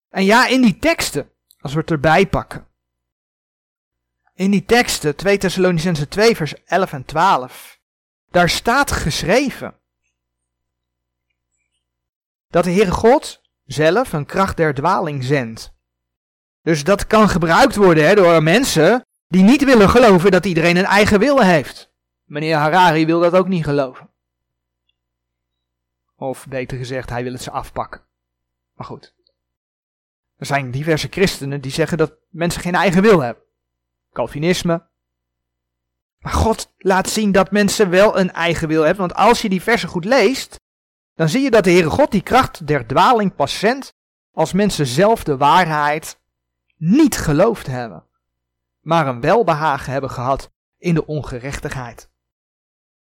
En 0.10 0.23
ja, 0.23 0.47
in 0.47 0.62
die 0.62 0.77
teksten, 0.77 1.32
als 1.60 1.73
we 1.73 1.79
het 1.79 1.91
erbij 1.91 2.27
pakken. 2.27 2.67
In 4.34 4.51
die 4.51 4.65
teksten, 4.65 5.15
2 5.15 5.38
Thessalonicense 5.38 6.08
2 6.08 6.36
vers 6.36 6.63
11 6.63 6.93
en 6.93 7.06
12. 7.06 7.79
Daar 8.32 8.49
staat 8.49 8.91
geschreven. 8.91 9.79
Dat 12.47 12.63
de 12.63 12.71
Heere 12.71 12.91
God 12.91 13.41
zelf 13.63 14.13
een 14.13 14.25
kracht 14.25 14.58
der 14.58 14.73
dwaling 14.73 15.23
zendt. 15.23 15.73
Dus 16.63 16.84
dat 16.84 17.08
kan 17.08 17.30
gebruikt 17.30 17.76
worden 17.76 18.08
hè, 18.08 18.15
door 18.15 18.43
mensen 18.43 19.06
die 19.28 19.43
niet 19.43 19.63
willen 19.63 19.89
geloven 19.89 20.32
dat 20.32 20.45
iedereen 20.45 20.78
een 20.78 20.86
eigen 20.86 21.19
wil 21.19 21.41
heeft. 21.41 21.91
Meneer 22.23 22.56
Harari 22.56 23.06
wil 23.06 23.19
dat 23.19 23.34
ook 23.34 23.47
niet 23.47 23.63
geloven. 23.63 24.10
Of 26.15 26.47
beter 26.47 26.78
gezegd, 26.78 27.10
hij 27.10 27.23
wil 27.23 27.34
het 27.34 27.41
ze 27.41 27.52
afpakken. 27.52 28.02
Maar 28.73 28.86
goed. 28.86 29.13
Er 30.38 30.45
zijn 30.45 30.71
diverse 30.71 31.08
christenen 31.10 31.62
die 31.62 31.71
zeggen 31.71 31.97
dat 31.97 32.13
mensen 32.30 32.62
geen 32.62 32.76
eigen 32.76 33.02
wil 33.02 33.19
hebben. 33.19 33.43
Calvinisme. 34.13 34.88
Maar 36.19 36.34
God 36.34 36.73
laat 36.78 37.10
zien 37.10 37.32
dat 37.32 37.52
mensen 37.52 37.89
wel 37.89 38.19
een 38.19 38.32
eigen 38.32 38.67
wil 38.67 38.82
hebben. 38.82 39.08
Want 39.08 39.19
als 39.19 39.41
je 39.41 39.49
die 39.49 39.62
versen 39.62 39.89
goed 39.89 40.06
leest, 40.06 40.60
dan 41.15 41.30
zie 41.30 41.41
je 41.41 41.52
dat 41.52 41.63
de 41.63 41.71
Heere 41.71 41.89
God 41.89 42.12
die 42.12 42.21
kracht 42.23 42.67
der 42.67 42.88
dwaling 42.88 43.36
pas 43.36 43.60
zendt 43.60 43.93
als 44.32 44.54
mensen 44.54 44.86
zelf 44.86 45.23
de 45.23 45.38
waarheid 45.38 46.21
niet 46.86 47.17
geloofd 47.17 47.67
hebben, 47.67 48.04
maar 48.82 49.08
een 49.08 49.22
welbehagen 49.22 49.91
hebben 49.91 50.10
gehad 50.10 50.52
in 50.78 50.93
de 50.93 51.06
ongerechtigheid. 51.06 52.10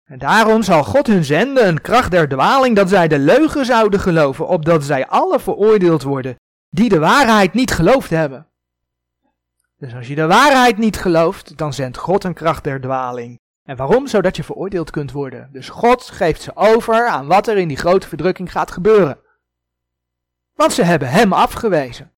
En 0.03 0.19
daarom 0.19 0.63
zal 0.63 0.83
God 0.83 1.07
hun 1.07 1.23
zenden 1.23 1.67
een 1.67 1.81
kracht 1.81 2.11
der 2.11 2.29
dwaling 2.29 2.75
dat 2.75 2.89
zij 2.89 3.07
de 3.07 3.19
leugen 3.19 3.65
zouden 3.65 3.99
geloven, 3.99 4.47
opdat 4.47 4.83
zij 4.83 5.07
alle 5.07 5.39
veroordeeld 5.39 6.03
worden 6.03 6.35
die 6.69 6.89
de 6.89 6.99
waarheid 6.99 7.53
niet 7.53 7.71
geloofd 7.71 8.09
hebben. 8.09 8.47
Dus 9.77 9.93
als 9.95 10.07
je 10.07 10.15
de 10.15 10.27
waarheid 10.27 10.77
niet 10.77 10.97
gelooft, 10.97 11.57
dan 11.57 11.73
zendt 11.73 11.97
God 11.97 12.23
een 12.23 12.33
kracht 12.33 12.63
der 12.63 12.81
dwaling. 12.81 13.39
En 13.63 13.75
waarom? 13.75 14.07
Zodat 14.07 14.35
je 14.35 14.43
veroordeeld 14.43 14.89
kunt 14.89 15.11
worden. 15.11 15.49
Dus 15.51 15.69
God 15.69 16.03
geeft 16.03 16.41
ze 16.41 16.55
over 16.55 17.07
aan 17.07 17.27
wat 17.27 17.47
er 17.47 17.57
in 17.57 17.67
die 17.67 17.77
grote 17.77 18.07
verdrukking 18.07 18.51
gaat 18.51 18.71
gebeuren. 18.71 19.19
Want 20.53 20.73
ze 20.73 20.83
hebben 20.83 21.09
hem 21.09 21.33
afgewezen. 21.33 22.10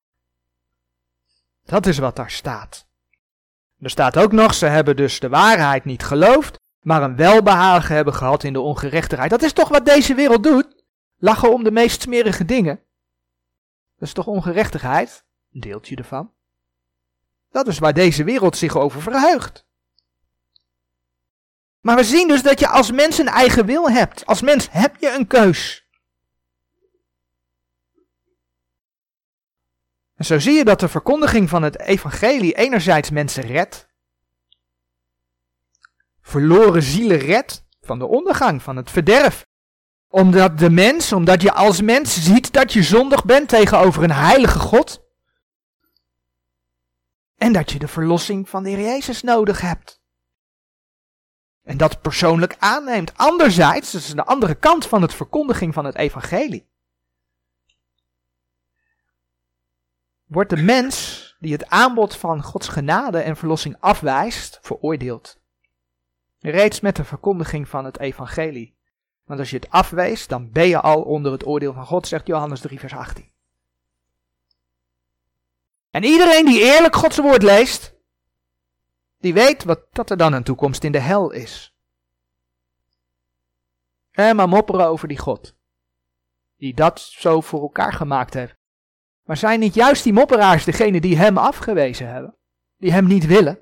Dat 1.66 1.86
is 1.86 1.98
wat 1.98 2.16
daar 2.16 2.32
staat. 2.32 2.88
Er 3.80 3.90
staat 3.90 4.18
ook 4.18 4.32
nog, 4.32 4.54
ze 4.54 4.66
hebben 4.66 4.96
dus 4.96 5.20
de 5.20 5.30
waarheid 5.30 5.86
niet 5.86 6.04
geloofd, 6.04 6.60
maar 6.82 7.04
een 7.04 7.16
welbehagen 7.16 7.96
hebben 7.96 8.14
gehad 8.14 8.44
in 8.44 8.54
de 8.54 8.60
ongerechtigheid. 8.60 9.30
Dat 9.30 9.42
is 9.42 9.54
toch 9.54 9.70
wat 9.70 9.86
deze 9.86 10.14
wereld 10.14 10.44
doet? 10.44 10.84
Lachen 11.18 11.54
om 11.54 11.64
de 11.64 11.72
meest 11.72 12.02
smerige 12.02 12.46
dingen. 12.46 12.76
Dat 13.98 14.08
is 14.08 14.14
toch 14.14 14.28
ongerechtigheid? 14.28 15.24
Een 15.54 15.60
deeltje 15.60 15.96
ervan. 15.96 16.32
Dat 17.52 17.68
is 17.68 17.80
waar 17.80 17.94
deze 17.94 18.24
wereld 18.24 18.58
zich 18.58 18.78
over 18.78 19.02
verheugt. 19.02 19.66
Maar 21.82 21.96
we 21.96 22.04
zien 22.04 22.28
dus 22.28 22.44
dat 22.44 22.60
je 22.60 22.68
als 22.68 22.92
mens 22.92 23.18
een 23.18 23.28
eigen 23.28 23.66
wil 23.66 23.90
hebt. 23.90 24.26
Als 24.26 24.42
mens 24.42 24.68
heb 24.72 24.96
je 25.00 25.16
een 25.18 25.28
keus. 25.28 25.83
En 30.24 30.30
zo 30.30 30.40
zie 30.40 30.54
je 30.54 30.66
dat 30.66 30.80
de 30.80 30.88
verkondiging 30.88 31.50
van 31.50 31.64
het 31.64 31.80
evangelie 31.80 32.54
enerzijds 32.54 33.10
mensen 33.10 33.44
redt, 33.44 33.88
verloren 36.22 36.84
zielen 36.84 37.18
redt 37.18 37.66
van 37.82 38.00
de 38.00 38.06
ondergang, 38.06 38.62
van 38.62 38.76
het 38.76 38.92
verderf. 38.92 39.46
Omdat 40.08 40.58
de 40.58 40.70
mens, 40.70 41.14
omdat 41.14 41.42
je 41.42 41.54
als 41.54 41.82
mens 41.82 42.24
ziet 42.24 42.54
dat 42.54 42.74
je 42.74 42.84
zondig 42.84 43.26
bent 43.26 43.50
tegenover 43.50 44.04
een 44.04 44.12
heilige 44.12 44.60
God. 44.60 45.02
En 47.38 47.54
dat 47.54 47.72
je 47.72 47.80
de 47.80 47.88
verlossing 47.88 48.50
van 48.50 48.64
de 48.64 48.70
Heer 48.70 48.86
Jezus 48.86 49.22
nodig 49.22 49.62
hebt. 49.62 50.02
En 51.64 51.78
dat 51.78 52.02
persoonlijk 52.02 52.56
aanneemt. 52.60 53.18
Anderzijds, 53.18 53.92
dat 53.92 54.02
is 54.02 54.14
de 54.14 54.26
andere 54.26 54.56
kant 54.56 54.86
van 54.86 55.02
het 55.02 55.14
verkondiging 55.14 55.74
van 55.74 55.86
het 55.86 55.96
evangelie. 55.96 56.72
Wordt 60.34 60.50
de 60.50 60.58
mens 60.58 61.36
die 61.40 61.52
het 61.52 61.70
aanbod 61.70 62.16
van 62.16 62.44
Gods 62.44 62.68
genade 62.68 63.20
en 63.20 63.38
verlossing 63.38 63.76
afwijst, 63.80 64.60
veroordeeld. 64.62 65.42
Reeds 66.40 66.80
met 66.80 66.96
de 66.96 67.04
verkondiging 67.04 67.70
van 67.70 67.86
het 67.86 68.00
evangelie. 68.00 68.78
Want 69.26 69.40
als 69.40 69.50
je 69.50 69.56
het 69.56 69.70
afweest, 69.70 70.30
dan 70.30 70.52
ben 70.52 70.68
je 70.68 70.82
al 70.82 71.02
onder 71.02 71.32
het 71.32 71.46
oordeel 71.46 71.74
van 71.74 71.86
God, 71.86 72.08
zegt 72.08 72.28
Johannes 72.28 72.60
3, 72.60 72.80
vers 72.80 72.94
18. 72.94 73.32
En 75.90 76.04
iedereen 76.04 76.46
die 76.46 76.62
eerlijk 76.62 76.96
Gods 76.96 77.18
woord 77.18 77.44
leest, 77.44 77.92
Die 79.20 79.34
weet 79.34 79.64
wat, 79.64 79.86
dat 79.92 80.10
er 80.10 80.18
dan 80.18 80.34
een 80.34 80.44
toekomst 80.44 80.84
in 80.84 80.92
de 80.92 81.00
hel 81.00 81.32
is. 81.32 81.76
En 84.12 84.36
maar 84.36 84.48
mopperen 84.48 84.88
over 84.88 85.08
die 85.08 85.18
God. 85.18 85.56
Die 86.58 86.74
dat 86.74 87.00
zo 87.00 87.42
voor 87.42 87.62
elkaar 87.62 87.94
gemaakt 87.94 88.34
heeft. 88.34 88.63
Maar 89.24 89.38
zijn 89.38 89.60
niet 89.60 89.74
juist 89.74 90.04
die 90.04 90.14
mopperaars 90.14 90.64
degene 90.64 91.02
die 91.02 91.18
hem 91.18 91.38
afgewezen 91.38 92.08
hebben? 92.08 92.36
Die 92.78 92.92
hem 92.92 93.08
niet 93.08 93.26
willen? 93.26 93.60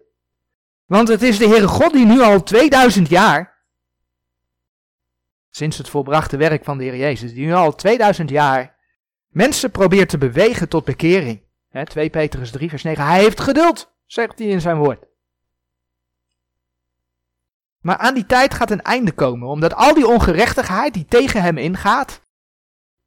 Want 0.86 1.08
het 1.08 1.22
is 1.22 1.38
de 1.38 1.48
Heere 1.48 1.68
God 1.68 1.94
die 1.94 2.06
nu 2.06 2.22
al 2.22 2.44
2000 2.44 3.10
jaar, 3.10 3.66
sinds 5.50 5.78
het 5.78 5.90
volbrachte 5.90 6.38
werk 6.38 6.64
van 6.64 6.78
de 6.78 6.84
Heer 6.84 6.98
Jezus, 6.98 7.34
die 7.34 7.46
nu 7.46 7.54
al 7.54 7.76
2000 7.76 8.30
jaar 8.30 8.78
mensen 9.28 9.72
probeert 9.72 10.10
te 10.10 10.18
bewegen 10.18 10.70
tot 10.70 10.86
bekering. 10.86 11.44
He, 11.70 11.86
2 11.86 12.10
Petrus 12.10 12.52
3 12.52 12.70
vers 12.70 12.84
9. 12.84 13.06
Hij 13.06 13.20
heeft 13.20 13.40
geduld, 13.40 13.94
zegt 14.06 14.40
hij 14.40 14.48
in 14.48 14.62
zijn 14.62 14.78
woord. 14.78 15.06
Maar 17.82 17.98
aan 17.98 18.14
die 18.14 18.26
tijd 18.26 18.54
gaat 18.54 18.72
een 18.72 18.82
einde 18.82 19.12
komen, 19.12 19.48
omdat 19.48 19.74
al 19.74 19.94
die 19.94 20.08
ongerechtigheid 20.08 20.94
die 20.94 21.06
tegen 21.06 21.42
hem 21.42 21.58
ingaat, 21.58 22.22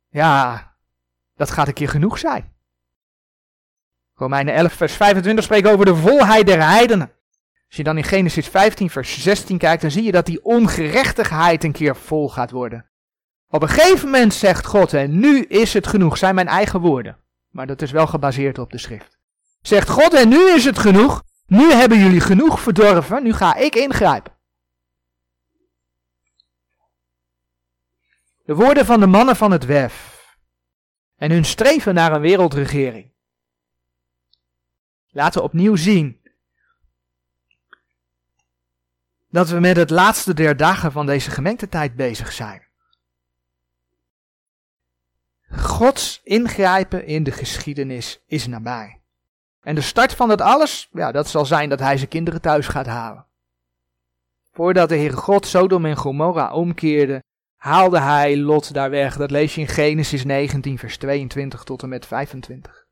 ja, 0.09 0.74
dat 1.35 1.51
gaat 1.51 1.69
een 1.69 1.75
keer 1.75 1.89
genoeg 1.89 2.19
zijn. 2.19 2.53
Romeinen 4.15 4.55
11 4.55 4.73
vers 4.73 4.93
25 4.93 5.45
spreekt 5.45 5.69
over 5.69 5.85
de 5.85 5.95
volheid 5.95 6.47
der 6.47 6.63
heidenen. 6.63 7.13
Als 7.67 7.77
je 7.77 7.83
dan 7.83 7.97
in 7.97 8.05
Genesis 8.05 8.49
15 8.49 8.91
vers 8.91 9.23
16 9.23 9.59
kijkt, 9.59 9.83
dan 9.83 9.91
zie 9.91 10.03
je 10.03 10.13
dat 10.13 10.27
die 10.27 10.45
ongerechtigheid 10.45 11.65
een 11.65 11.73
keer 11.73 11.97
vol 11.97 12.29
gaat 12.29 12.51
worden. 12.51 12.91
Op 13.49 13.63
een 13.63 13.69
gegeven 13.69 14.11
moment 14.11 14.35
zegt 14.35 14.67
God, 14.67 14.93
en 14.93 15.19
nu 15.19 15.43
is 15.43 15.75
het 15.75 15.87
genoeg, 15.87 16.19
zijn 16.19 16.35
mijn 16.35 16.49
eigen 16.49 16.81
woorden. 16.81 17.19
Maar 17.51 17.67
dat 17.67 17.83
is 17.83 17.91
wel 17.91 18.07
gebaseerd 18.07 18.59
op 18.59 18.71
de 18.71 18.79
schrift. 18.79 19.19
Zegt 19.63 19.89
God, 19.89 20.15
en 20.15 20.29
nu 20.29 20.55
is 20.55 20.65
het 20.65 20.79
genoeg. 20.79 21.23
Nu 21.47 21.73
hebben 21.73 21.99
jullie 21.99 22.21
genoeg 22.21 22.61
verdorven, 22.61 23.23
nu 23.23 23.33
ga 23.33 23.55
ik 23.55 23.75
ingrijpen. 23.75 24.33
De 28.45 28.55
woorden 28.55 28.87
van 28.87 29.01
de 29.01 29.07
mannen 29.07 29.37
van 29.37 29.51
het 29.51 29.65
WEF 29.65 30.14
en 31.25 31.31
hun 31.31 31.45
streven 31.45 31.95
naar 31.95 32.13
een 32.13 32.21
wereldregering. 32.21 33.11
Laten 35.11 35.41
we 35.41 35.47
opnieuw 35.47 35.77
zien 35.77 36.21
dat 39.31 39.49
we 39.49 39.61
met 39.61 39.77
het 39.77 39.91
laatste 39.91 40.35
der 40.35 40.57
dagen 40.57 40.93
van 40.93 41.07
deze 41.07 41.31
gemeentetijd 41.31 41.97
bezig 41.97 42.33
zijn. 42.33 42.67
Gods 45.51 46.21
ingrijpen 46.25 47.07
in 47.07 47.23
de 47.23 47.33
geschiedenis 47.33 48.23
is 48.27 48.47
nabij. 48.47 49.01
En 49.61 49.75
de 49.75 49.81
start 49.81 50.15
van 50.15 50.29
dat 50.29 50.41
alles, 50.41 50.89
ja, 50.93 51.13
dat 51.13 51.29
zal 51.29 51.47
zijn 51.47 51.69
dat 51.69 51.81
hij 51.81 51.97
zijn 51.97 52.09
kinderen 52.09 52.41
thuis 52.41 52.67
gaat 52.67 52.87
halen. 52.87 53.27
Voordat 54.53 54.89
de 54.89 54.97
Heere 54.97 55.17
God 55.17 55.47
Sodom 55.47 55.85
en 55.85 55.97
Gomorra 55.97 56.53
omkeerde, 56.53 57.23
haalde 57.65 58.01
hij 58.01 58.37
Lot 58.37 58.75
daar 58.75 58.91
weg. 58.91 59.17
Dat 59.17 59.31
lees 59.31 59.55
je 59.55 59.61
in 59.61 59.69
Genesis 59.69 60.25
19, 60.25 60.79
vers 60.79 60.97
22 60.97 61.65
tot 61.65 61.83
en 61.83 61.89
met 61.89 62.07
25. 62.07 62.87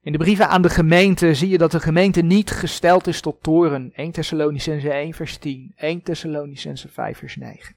In 0.00 0.12
de 0.12 0.18
brieven 0.18 0.48
aan 0.48 0.62
de 0.62 0.70
gemeente 0.70 1.34
zie 1.34 1.48
je 1.48 1.58
dat 1.58 1.70
de 1.70 1.80
gemeente 1.80 2.22
niet 2.22 2.50
gesteld 2.50 3.06
is 3.06 3.20
tot 3.20 3.42
toren. 3.42 3.92
1 3.94 4.12
Thessalonicense 4.12 4.90
1 4.90 5.14
vers 5.14 5.36
10, 5.36 5.72
1 5.76 6.02
Thessalonicense 6.02 6.88
5 6.88 7.18
vers 7.18 7.36
9. 7.36 7.76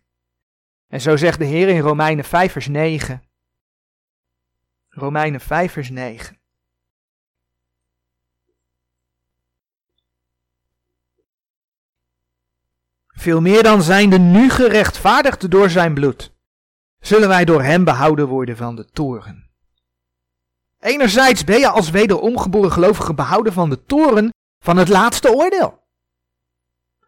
En 0.88 1.02
zo 1.02 1.18
zegt 1.18 1.40
de 1.40 1.46
Heer 1.46 1.68
in 1.68 1.80
Romeinen 1.80 2.26
5 2.26 2.52
vers 2.52 2.68
9. 2.68 3.24
Romeinen 4.90 5.42
5 5.42 5.72
vers 5.72 5.90
9. 5.90 6.41
Veel 13.22 13.42
meer 13.42 13.64
dan 13.64 13.82
zijnde 13.82 14.20
nu 14.20 14.50
gerechtvaardigd 14.50 15.52
door 15.52 15.70
zijn 15.70 15.94
bloed, 15.94 16.32
zullen 17.00 17.28
wij 17.28 17.46
door 17.46 17.64
hem 17.64 17.84
behouden 17.84 18.28
worden 18.28 18.58
van 18.58 18.76
de 18.76 18.86
toren. 18.86 19.50
Enerzijds 20.80 21.44
ben 21.44 21.60
je 21.60 21.70
als 21.70 21.90
wederomgeboren 21.90 22.72
gelovige 22.72 23.14
behouden 23.14 23.54
van 23.54 23.70
de 23.70 23.84
toren 23.84 24.30
van 24.60 24.78
het 24.78 24.88
laatste 24.88 25.36
oordeel. 25.36 25.84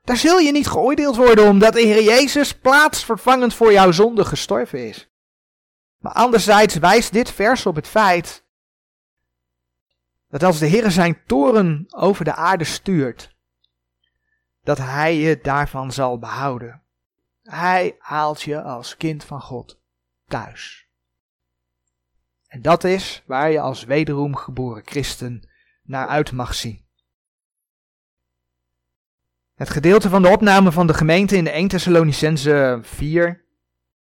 Daar 0.02 0.18
zul 0.18 0.40
je 0.40 0.52
niet 0.52 0.68
geoordeeld 0.68 1.16
worden 1.16 1.48
omdat 1.48 1.74
de 1.74 1.82
Heer 1.82 2.04
Jezus 2.04 2.54
plaatsvervangend 2.54 3.54
voor 3.54 3.72
jouw 3.72 3.92
zonde 3.92 4.26
gestorven 4.26 4.88
is. 4.88 5.10
Maar 5.98 6.14
anderzijds 6.14 6.76
wijst 6.76 7.14
dit 7.14 7.32
vers 7.32 7.66
op 7.66 7.76
het 7.76 7.88
feit 7.88 8.44
dat 10.28 10.44
als 10.44 10.60
de 10.60 10.66
Heer 10.66 10.92
zijn 10.92 11.22
toren 11.26 11.86
over 11.90 12.26
de 12.26 12.34
aarde 12.34 12.64
stuurt, 12.64 13.34
dat 14.64 14.78
Hij 14.78 15.16
je 15.16 15.40
daarvan 15.42 15.92
zal 15.92 16.20
behouden. 16.20 16.82
Hij 17.42 17.96
haalt 18.00 18.42
je 18.42 18.62
als 18.62 18.98
kind 18.98 19.24
van 19.24 19.42
God 19.42 19.80
thuis. 20.28 20.88
En 22.48 22.62
dat 22.62 22.84
is 22.84 23.24
waar 23.26 23.52
je 23.52 23.60
als 23.60 23.84
wederom 23.84 24.36
geboren 24.36 24.86
christen 24.86 25.50
naar 25.84 26.08
uit 26.08 26.32
mag 26.32 26.54
zien. 26.54 26.86
Het 29.54 29.70
gedeelte 29.70 30.10
van 30.10 30.22
de 30.22 30.30
opname 30.30 30.72
van 30.72 30.88
de 30.88 30.94
gemeente 30.94 31.36
in 31.36 31.44
de 31.44 31.50
1 31.50 31.68
Thessalonicense 31.68 32.80
4, 32.82 33.46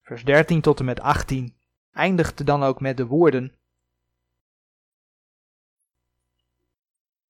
vers 0.03 0.25
13 0.25 0.61
tot 0.61 0.79
en 0.79 0.85
met 0.85 1.01
18, 1.01 1.57
eindigt 1.93 2.47
dan 2.47 2.63
ook 2.63 2.81
met 2.81 2.97
de 2.97 3.07
woorden. 3.07 3.55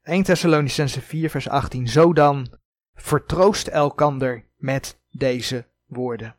1 0.03 0.23
Thessalonicense 0.23 1.01
4, 1.01 1.31
vers 1.31 1.49
18. 1.49 1.89
Zo 1.89 2.12
dan, 2.12 2.59
vertroost 2.97 3.67
elkander 3.67 4.45
met 4.57 4.99
deze 5.11 5.67
woorden. 5.87 6.37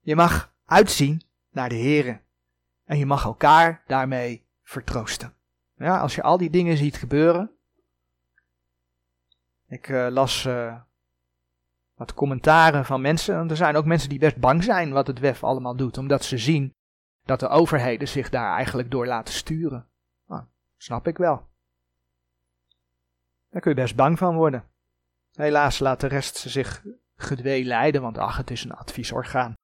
Je 0.00 0.16
mag 0.16 0.52
uitzien 0.64 1.22
naar 1.50 1.68
de 1.68 1.78
Here 1.78 2.20
en 2.84 2.98
je 2.98 3.06
mag 3.06 3.24
elkaar 3.24 3.82
daarmee 3.86 4.44
vertroosten. 4.62 5.34
Ja, 5.74 5.98
als 5.98 6.14
je 6.14 6.22
al 6.22 6.38
die 6.38 6.50
dingen 6.50 6.76
ziet 6.76 6.96
gebeuren, 6.96 7.50
ik 9.66 9.88
uh, 9.88 10.08
las 10.08 10.44
uh, 10.44 10.80
wat 11.94 12.14
commentaren 12.14 12.84
van 12.84 13.00
mensen. 13.00 13.36
En 13.36 13.50
er 13.50 13.56
zijn 13.56 13.76
ook 13.76 13.84
mensen 13.84 14.08
die 14.08 14.18
best 14.18 14.36
bang 14.36 14.64
zijn 14.64 14.92
wat 14.92 15.06
het 15.06 15.18
WEF 15.18 15.44
allemaal 15.44 15.76
doet. 15.76 15.98
Omdat 15.98 16.24
ze 16.24 16.38
zien 16.38 16.74
dat 17.24 17.40
de 17.40 17.48
overheden 17.48 18.08
zich 18.08 18.28
daar 18.28 18.54
eigenlijk 18.54 18.90
door 18.90 19.06
laten 19.06 19.34
sturen. 19.34 19.86
Nou, 20.26 20.42
snap 20.76 21.06
ik 21.06 21.18
wel. 21.18 21.49
Daar 23.50 23.60
kun 23.60 23.70
je 23.70 23.80
best 23.80 23.96
bang 23.96 24.18
van 24.18 24.36
worden. 24.36 24.64
Helaas 25.32 25.78
laat 25.78 26.00
de 26.00 26.06
rest 26.06 26.36
zich 26.36 26.84
gedwee 27.16 27.64
leiden, 27.64 28.02
want 28.02 28.18
ach, 28.18 28.36
het 28.36 28.50
is 28.50 28.64
een 28.64 28.72
adviesorgaan. 28.72 29.54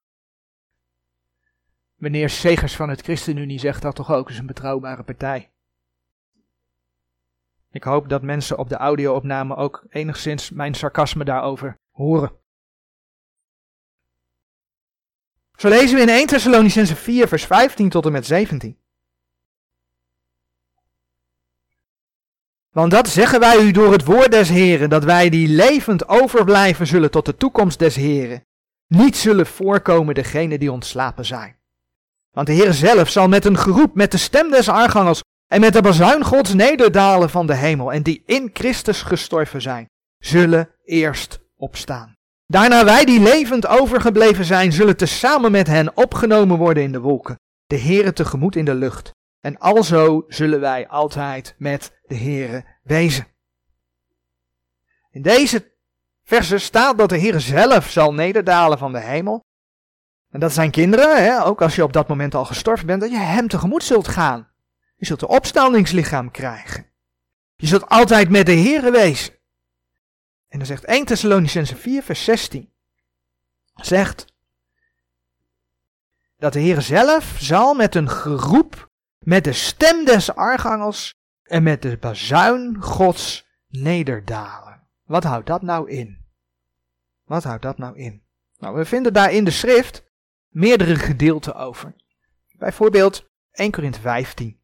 Meneer 1.94 2.30
Segers 2.30 2.76
van 2.76 2.88
het 2.88 3.00
ChristenUnie 3.00 3.58
zegt 3.58 3.82
dat 3.82 3.94
toch 3.94 4.12
ook, 4.12 4.30
is 4.30 4.38
een 4.38 4.46
betrouwbare 4.46 5.02
partij. 5.02 5.50
Ik 7.70 7.82
hoop 7.82 8.08
dat 8.08 8.22
mensen 8.22 8.58
op 8.58 8.68
de 8.68 8.76
audio-opname 8.76 9.56
ook 9.56 9.84
enigszins 9.88 10.50
mijn 10.50 10.74
sarcasme 10.74 11.24
daarover 11.24 11.78
horen. 11.90 12.36
Zo 15.56 15.68
lezen 15.68 15.96
we 15.96 16.02
in 16.02 16.08
1 16.08 16.26
Thessalonicense 16.26 16.96
4, 16.96 17.28
vers 17.28 17.46
15 17.46 17.88
tot 17.88 18.06
en 18.06 18.12
met 18.12 18.26
17. 18.26 18.78
Want 22.76 22.90
dat 22.90 23.08
zeggen 23.08 23.40
wij 23.40 23.62
u 23.62 23.70
door 23.70 23.92
het 23.92 24.04
woord 24.04 24.30
des 24.30 24.48
Heren, 24.48 24.90
dat 24.90 25.04
wij 25.04 25.28
die 25.28 25.48
levend 25.48 26.08
overblijven 26.08 26.86
zullen 26.86 27.10
tot 27.10 27.24
de 27.24 27.36
toekomst 27.36 27.78
des 27.78 27.94
Heren, 27.94 28.44
niet 28.86 29.16
zullen 29.16 29.46
voorkomen 29.46 30.14
degene 30.14 30.58
die 30.58 30.72
ontslapen 30.72 31.24
zijn. 31.24 31.56
Want 32.30 32.46
de 32.46 32.52
Heer 32.52 32.72
zelf 32.72 33.08
zal 33.10 33.28
met 33.28 33.44
een 33.44 33.58
geroep, 33.58 33.94
met 33.94 34.10
de 34.10 34.16
stem 34.16 34.50
des 34.50 34.68
archangels 34.68 35.22
en 35.46 35.60
met 35.60 35.72
de 35.72 35.82
bazuin 35.82 36.24
Gods 36.24 36.54
nederdalen 36.54 37.30
van 37.30 37.46
de 37.46 37.54
hemel 37.54 37.92
en 37.92 38.02
die 38.02 38.22
in 38.26 38.50
Christus 38.52 39.02
gestorven 39.02 39.62
zijn, 39.62 39.86
zullen 40.18 40.70
eerst 40.84 41.40
opstaan. 41.56 42.14
Daarna 42.46 42.84
wij 42.84 43.04
die 43.04 43.20
levend 43.20 43.66
overgebleven 43.66 44.44
zijn, 44.44 44.72
zullen 44.72 44.96
tezamen 44.96 45.50
met 45.50 45.66
hen 45.66 45.96
opgenomen 45.96 46.58
worden 46.58 46.82
in 46.82 46.92
de 46.92 47.00
wolken, 47.00 47.38
de 47.66 47.78
Heere 47.78 48.12
tegemoet 48.12 48.56
in 48.56 48.64
de 48.64 48.74
lucht. 48.74 49.14
En 49.46 49.58
alzo 49.58 50.24
zullen 50.28 50.60
wij 50.60 50.88
altijd 50.88 51.54
met 51.58 52.00
de 52.06 52.16
Heere 52.16 52.64
wezen. 52.82 53.26
In 55.10 55.22
deze 55.22 55.72
versen 56.22 56.60
staat 56.60 56.98
dat 56.98 57.08
de 57.08 57.16
Heer 57.16 57.40
zelf 57.40 57.90
zal 57.90 58.14
nederdalen 58.14 58.78
van 58.78 58.92
de 58.92 59.00
hemel. 59.00 59.44
En 60.30 60.40
dat 60.40 60.52
zijn 60.52 60.70
kinderen, 60.70 61.24
hè, 61.24 61.44
ook 61.44 61.62
als 61.62 61.74
je 61.74 61.82
op 61.82 61.92
dat 61.92 62.08
moment 62.08 62.34
al 62.34 62.44
gestorven 62.44 62.86
bent, 62.86 63.00
dat 63.00 63.10
je 63.10 63.16
hem 63.16 63.48
tegemoet 63.48 63.82
zult 63.82 64.08
gaan. 64.08 64.52
Je 64.96 65.06
zult 65.06 65.22
een 65.22 65.28
opstandingslichaam 65.28 66.30
krijgen. 66.30 66.92
Je 67.56 67.66
zult 67.66 67.88
altijd 67.88 68.30
met 68.30 68.46
de 68.46 68.52
Heer 68.52 68.92
wezen. 68.92 69.34
En 70.48 70.58
dan 70.58 70.66
zegt 70.66 70.84
1 70.84 71.04
Thessalonicense 71.04 71.76
4 71.76 72.02
vers 72.02 72.24
16. 72.24 72.72
Zegt 73.74 74.24
dat 76.36 76.52
de 76.52 76.60
Heer 76.60 76.82
zelf 76.82 77.36
zal 77.38 77.74
met 77.74 77.94
een 77.94 78.08
geroep, 78.08 78.94
met 79.18 79.44
de 79.44 79.52
stem 79.52 80.04
des 80.04 80.34
archangels 80.34 81.14
en 81.42 81.62
met 81.62 81.82
de 81.82 81.96
bazuin 81.96 82.76
Gods 82.82 83.46
nederdalen. 83.68 84.88
Wat 85.04 85.24
houdt 85.24 85.46
dat 85.46 85.62
nou 85.62 85.90
in? 85.90 86.24
Wat 87.24 87.44
houdt 87.44 87.62
dat 87.62 87.78
nou 87.78 87.96
in? 87.98 88.22
Nou, 88.58 88.76
we 88.76 88.84
vinden 88.84 89.12
daar 89.12 89.32
in 89.32 89.44
de 89.44 89.50
schrift 89.50 90.04
meerdere 90.48 90.96
gedeelten 90.96 91.54
over. 91.54 91.94
Bijvoorbeeld 92.52 93.30
1 93.52 93.70
Korinthe 93.70 94.00
15. 94.00 94.60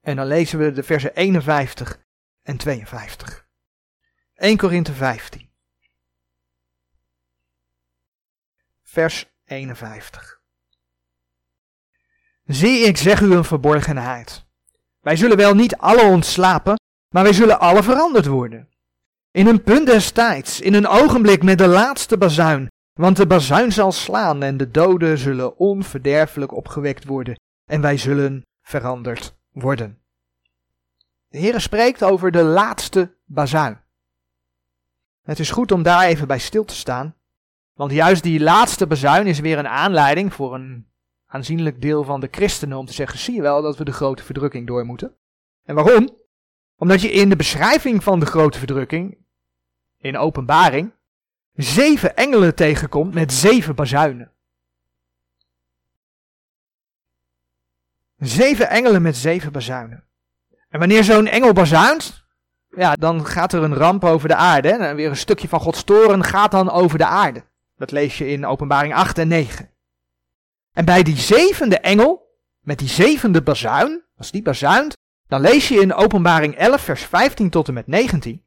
En 0.00 0.16
dan 0.16 0.26
lezen 0.26 0.58
we 0.58 0.72
de 0.72 0.82
versen 0.82 1.14
51 1.14 2.04
en 2.42 2.56
52. 2.56 3.48
1 4.34 4.56
Korinthe 4.56 4.92
15. 4.92 5.50
Vers 8.82 9.32
51. 9.44 10.35
Zie, 12.46 12.84
ik 12.84 12.96
zeg 12.96 13.20
u 13.20 13.34
een 13.34 13.44
verborgenheid. 13.44 14.44
Wij 15.00 15.16
zullen 15.16 15.36
wel 15.36 15.54
niet 15.54 15.76
alle 15.76 16.02
ontslapen, 16.02 16.80
maar 17.14 17.22
wij 17.22 17.32
zullen 17.32 17.60
alle 17.60 17.82
veranderd 17.82 18.26
worden. 18.26 18.68
In 19.30 19.46
een 19.46 19.62
punt 19.62 19.86
des 19.86 20.10
tijds, 20.10 20.60
in 20.60 20.74
een 20.74 20.86
ogenblik 20.86 21.42
met 21.42 21.58
de 21.58 21.66
laatste 21.66 22.18
bazuin, 22.18 22.68
want 22.92 23.16
de 23.16 23.26
bazuin 23.26 23.72
zal 23.72 23.92
slaan 23.92 24.42
en 24.42 24.56
de 24.56 24.70
doden 24.70 25.18
zullen 25.18 25.58
onverderfelijk 25.58 26.52
opgewekt 26.52 27.04
worden 27.04 27.40
en 27.70 27.80
wij 27.80 27.96
zullen 27.96 28.42
veranderd 28.62 29.36
worden. 29.52 29.98
De 31.28 31.38
Heere 31.38 31.60
spreekt 31.60 32.04
over 32.04 32.30
de 32.30 32.42
laatste 32.42 33.16
bazuin. 33.24 33.80
Het 35.22 35.38
is 35.38 35.50
goed 35.50 35.72
om 35.72 35.82
daar 35.82 36.04
even 36.04 36.26
bij 36.26 36.38
stil 36.38 36.64
te 36.64 36.74
staan, 36.74 37.14
want 37.72 37.92
juist 37.92 38.22
die 38.22 38.40
laatste 38.40 38.86
bazuin 38.86 39.26
is 39.26 39.40
weer 39.40 39.58
een 39.58 39.68
aanleiding 39.68 40.34
voor 40.34 40.54
een 40.54 40.86
aanzienlijk 41.26 41.80
deel 41.82 42.04
van 42.04 42.20
de 42.20 42.28
christenen 42.30 42.78
om 42.78 42.86
te 42.86 42.92
zeggen, 42.92 43.18
zie 43.18 43.34
je 43.34 43.42
wel 43.42 43.62
dat 43.62 43.76
we 43.76 43.84
de 43.84 43.92
grote 43.92 44.22
verdrukking 44.22 44.66
door 44.66 44.84
moeten. 44.84 45.14
En 45.64 45.74
waarom? 45.74 46.16
Omdat 46.76 47.00
je 47.00 47.10
in 47.10 47.28
de 47.28 47.36
beschrijving 47.36 48.02
van 48.02 48.20
de 48.20 48.26
grote 48.26 48.58
verdrukking, 48.58 49.18
in 49.98 50.18
openbaring, 50.18 50.92
zeven 51.54 52.16
engelen 52.16 52.54
tegenkomt 52.54 53.14
met 53.14 53.32
zeven 53.32 53.74
bazuinen. 53.74 54.30
Zeven 58.18 58.68
engelen 58.68 59.02
met 59.02 59.16
zeven 59.16 59.52
bazuinen. 59.52 60.04
En 60.68 60.78
wanneer 60.78 61.04
zo'n 61.04 61.26
engel 61.26 61.52
bazuint, 61.52 62.24
ja, 62.76 62.94
dan 62.94 63.26
gaat 63.26 63.52
er 63.52 63.62
een 63.62 63.74
ramp 63.74 64.04
over 64.04 64.28
de 64.28 64.34
aarde. 64.34 64.68
En 64.68 64.96
weer 64.96 65.08
een 65.08 65.16
stukje 65.16 65.48
van 65.48 65.60
Gods 65.60 65.84
toren 65.84 66.24
gaat 66.24 66.50
dan 66.50 66.70
over 66.70 66.98
de 66.98 67.06
aarde. 67.06 67.44
Dat 67.76 67.90
lees 67.90 68.18
je 68.18 68.28
in 68.28 68.46
openbaring 68.46 68.94
8 68.94 69.18
en 69.18 69.28
9. 69.28 69.70
En 70.76 70.84
bij 70.84 71.02
die 71.02 71.16
zevende 71.16 71.78
engel, 71.78 72.38
met 72.60 72.78
die 72.78 72.88
zevende 72.88 73.42
bazuin, 73.42 74.04
als 74.16 74.30
die 74.30 74.42
bazuint, 74.42 74.96
dan 75.28 75.40
lees 75.40 75.68
je 75.68 75.80
in 75.80 75.94
openbaring 75.94 76.56
11 76.56 76.80
vers 76.80 77.02
15 77.02 77.50
tot 77.50 77.68
en 77.68 77.74
met 77.74 77.86
19 77.86 78.44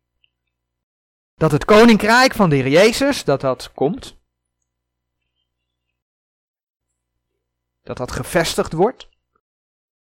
dat 1.39 1.52
het 1.52 1.65
koninkrijk 1.65 2.34
van 2.34 2.50
de 2.50 2.56
Heer 2.56 2.68
Jezus, 2.68 3.24
dat 3.24 3.42
dat 3.42 3.72
komt. 3.74 4.18
Dat 7.82 7.98
dat 7.98 8.12
gevestigd 8.12 8.74
wordt. 8.74 9.10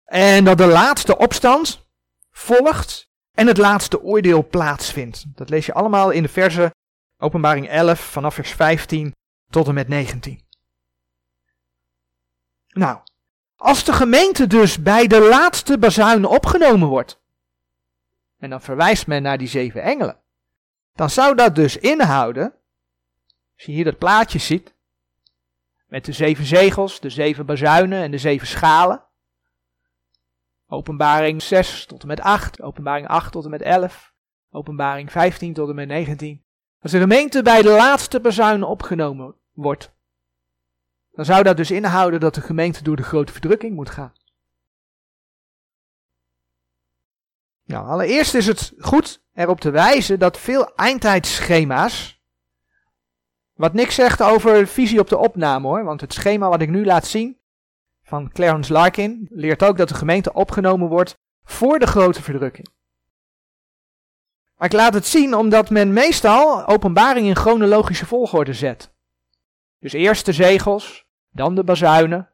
En 0.04 0.44
dat 0.44 0.58
de 0.58 0.66
laatste 0.66 1.16
opstand 1.18 1.86
volgt 2.30 3.10
en 3.34 3.46
het 3.46 3.56
laatste 3.56 4.02
oordeel 4.02 4.48
plaatsvindt. 4.48 5.24
Dat 5.34 5.48
lees 5.48 5.66
je 5.66 5.74
allemaal 5.74 6.10
in 6.10 6.22
de 6.22 6.28
verse 6.28 6.74
Openbaring 7.18 7.68
11 7.68 8.00
vanaf 8.00 8.34
vers 8.34 8.50
15 8.50 9.14
tot 9.50 9.68
en 9.68 9.74
met 9.74 9.88
19. 9.88 10.45
Nou, 12.76 12.98
als 13.56 13.84
de 13.84 13.92
gemeente 13.92 14.46
dus 14.46 14.82
bij 14.82 15.06
de 15.06 15.20
laatste 15.20 15.78
bazuin 15.78 16.24
opgenomen 16.24 16.88
wordt, 16.88 17.20
en 18.38 18.50
dan 18.50 18.60
verwijst 18.60 19.06
men 19.06 19.22
naar 19.22 19.38
die 19.38 19.48
zeven 19.48 19.82
engelen, 19.82 20.20
dan 20.94 21.10
zou 21.10 21.34
dat 21.34 21.54
dus 21.54 21.76
inhouden, 21.76 22.54
als 23.54 23.64
je 23.64 23.72
hier 23.72 23.84
dat 23.84 23.98
plaatje 23.98 24.38
ziet, 24.38 24.74
met 25.86 26.04
de 26.04 26.12
zeven 26.12 26.44
zegels, 26.44 27.00
de 27.00 27.10
zeven 27.10 27.46
bazuinen 27.46 28.02
en 28.02 28.10
de 28.10 28.18
zeven 28.18 28.46
schalen. 28.46 29.04
Openbaring 30.68 31.42
6 31.42 31.86
tot 31.86 32.02
en 32.02 32.08
met 32.08 32.20
8, 32.20 32.62
openbaring 32.62 33.08
8 33.08 33.32
tot 33.32 33.44
en 33.44 33.50
met 33.50 33.62
11, 33.62 34.12
openbaring 34.50 35.12
15 35.12 35.54
tot 35.54 35.68
en 35.68 35.74
met 35.74 35.88
19. 35.88 36.44
Als 36.80 36.92
de 36.92 37.00
gemeente 37.00 37.42
bij 37.42 37.62
de 37.62 37.70
laatste 37.70 38.20
bazuin 38.20 38.62
opgenomen 38.62 39.34
wordt, 39.52 39.95
dan 41.16 41.24
zou 41.24 41.42
dat 41.42 41.56
dus 41.56 41.70
inhouden 41.70 42.20
dat 42.20 42.34
de 42.34 42.40
gemeente 42.40 42.82
door 42.82 42.96
de 42.96 43.02
grote 43.02 43.32
verdrukking 43.32 43.74
moet 43.74 43.90
gaan. 43.90 44.12
Nou, 47.64 47.86
allereerst 47.86 48.34
is 48.34 48.46
het 48.46 48.72
goed 48.78 49.22
erop 49.34 49.60
te 49.60 49.70
wijzen 49.70 50.18
dat 50.18 50.38
veel 50.38 50.74
eindtijdschema's, 50.74 52.20
wat 53.52 53.72
niks 53.72 53.94
zegt 53.94 54.22
over 54.22 54.66
visie 54.66 55.00
op 55.00 55.08
de 55.08 55.16
opname 55.16 55.66
hoor, 55.66 55.84
want 55.84 56.00
het 56.00 56.12
schema 56.12 56.48
wat 56.48 56.60
ik 56.60 56.68
nu 56.68 56.84
laat 56.84 57.06
zien 57.06 57.38
van 58.02 58.32
Clarence 58.32 58.72
Larkin 58.72 59.28
leert 59.30 59.62
ook 59.62 59.76
dat 59.76 59.88
de 59.88 59.94
gemeente 59.94 60.32
opgenomen 60.32 60.88
wordt 60.88 61.18
voor 61.44 61.78
de 61.78 61.86
grote 61.86 62.22
verdrukking. 62.22 62.68
Maar 64.56 64.68
ik 64.68 64.74
laat 64.74 64.94
het 64.94 65.06
zien 65.06 65.34
omdat 65.34 65.70
men 65.70 65.92
meestal 65.92 66.66
openbaring 66.66 67.26
in 67.26 67.36
chronologische 67.36 68.06
volgorde 68.06 68.52
zet. 68.52 68.94
Dus 69.78 69.92
eerst 69.92 70.24
de 70.24 70.32
zegels, 70.32 71.05
dan 71.36 71.54
de 71.54 71.64
bazuinen, 71.64 72.28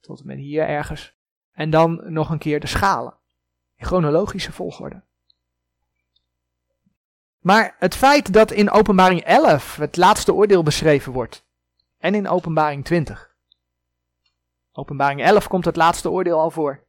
tot 0.00 0.20
en 0.20 0.26
met 0.26 0.38
hier 0.38 0.68
ergens, 0.68 1.14
en 1.52 1.70
dan 1.70 2.12
nog 2.12 2.30
een 2.30 2.38
keer 2.38 2.60
de 2.60 2.66
schalen. 2.66 3.14
In 3.76 3.86
chronologische 3.86 4.52
volgorde. 4.52 5.02
Maar 7.38 7.76
het 7.78 7.94
feit 7.94 8.32
dat 8.32 8.50
in 8.50 8.70
openbaring 8.70 9.20
11 9.20 9.76
het 9.76 9.96
laatste 9.96 10.34
oordeel 10.34 10.62
beschreven 10.62 11.12
wordt. 11.12 11.44
En 11.98 12.14
in 12.14 12.28
openbaring 12.28 12.84
20. 12.84 13.34
Openbaring 14.72 15.22
11 15.22 15.48
komt 15.48 15.64
het 15.64 15.76
laatste 15.76 16.10
oordeel 16.10 16.38
al 16.38 16.50
voor. 16.50 16.84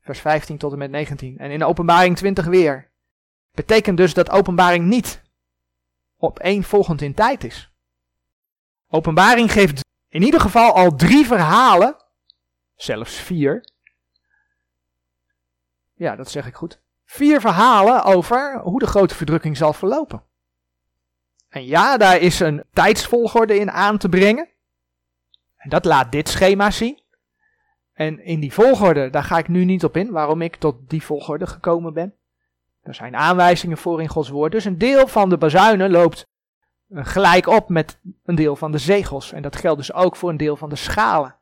Vers 0.00 0.20
15 0.20 0.58
tot 0.58 0.72
en 0.72 0.78
met 0.78 0.90
19. 0.90 1.38
En 1.38 1.50
in 1.50 1.64
openbaring 1.64 2.16
20 2.16 2.44
weer. 2.44 2.90
Betekent 3.54 3.96
dus 3.96 4.14
dat 4.14 4.30
openbaring 4.30 4.84
niet 4.84 5.22
op 6.16 6.38
één 6.38 6.62
volgend 6.62 7.00
in 7.00 7.14
tijd 7.14 7.44
is. 7.44 7.72
Openbaring 8.88 9.52
geeft 9.52 9.80
in 10.12 10.22
ieder 10.22 10.40
geval 10.40 10.72
al 10.72 10.94
drie 10.94 11.26
verhalen, 11.26 11.96
zelfs 12.74 13.14
vier, 13.14 13.70
ja, 15.92 16.16
dat 16.16 16.30
zeg 16.30 16.46
ik 16.46 16.54
goed. 16.54 16.80
Vier 17.04 17.40
verhalen 17.40 18.04
over 18.04 18.60
hoe 18.60 18.78
de 18.78 18.86
grote 18.86 19.14
verdrukking 19.14 19.56
zal 19.56 19.72
verlopen. 19.72 20.22
En 21.48 21.64
ja, 21.64 21.96
daar 21.96 22.18
is 22.18 22.40
een 22.40 22.64
tijdsvolgorde 22.72 23.58
in 23.58 23.70
aan 23.70 23.98
te 23.98 24.08
brengen. 24.08 24.48
En 25.56 25.70
dat 25.70 25.84
laat 25.84 26.12
dit 26.12 26.28
schema 26.28 26.70
zien. 26.70 27.02
En 27.92 28.24
in 28.24 28.40
die 28.40 28.52
volgorde, 28.52 29.10
daar 29.10 29.24
ga 29.24 29.38
ik 29.38 29.48
nu 29.48 29.64
niet 29.64 29.84
op 29.84 29.96
in, 29.96 30.10
waarom 30.10 30.42
ik 30.42 30.56
tot 30.56 30.90
die 30.90 31.02
volgorde 31.02 31.46
gekomen 31.46 31.92
ben. 31.92 32.14
Er 32.82 32.94
zijn 32.94 33.16
aanwijzingen 33.16 33.78
voor 33.78 34.00
in 34.00 34.08
Gods 34.08 34.28
woord. 34.28 34.52
Dus 34.52 34.64
een 34.64 34.78
deel 34.78 35.06
van 35.06 35.28
de 35.28 35.38
bazuinen 35.38 35.90
loopt 35.90 36.26
gelijk 36.94 37.46
op 37.46 37.68
met 37.68 37.98
een 38.24 38.34
deel 38.34 38.56
van 38.56 38.72
de 38.72 38.78
zegels. 38.78 39.32
En 39.32 39.42
dat 39.42 39.56
geldt 39.56 39.78
dus 39.78 39.92
ook 39.92 40.16
voor 40.16 40.30
een 40.30 40.36
deel 40.36 40.56
van 40.56 40.68
de 40.68 40.76
schalen. 40.76 41.36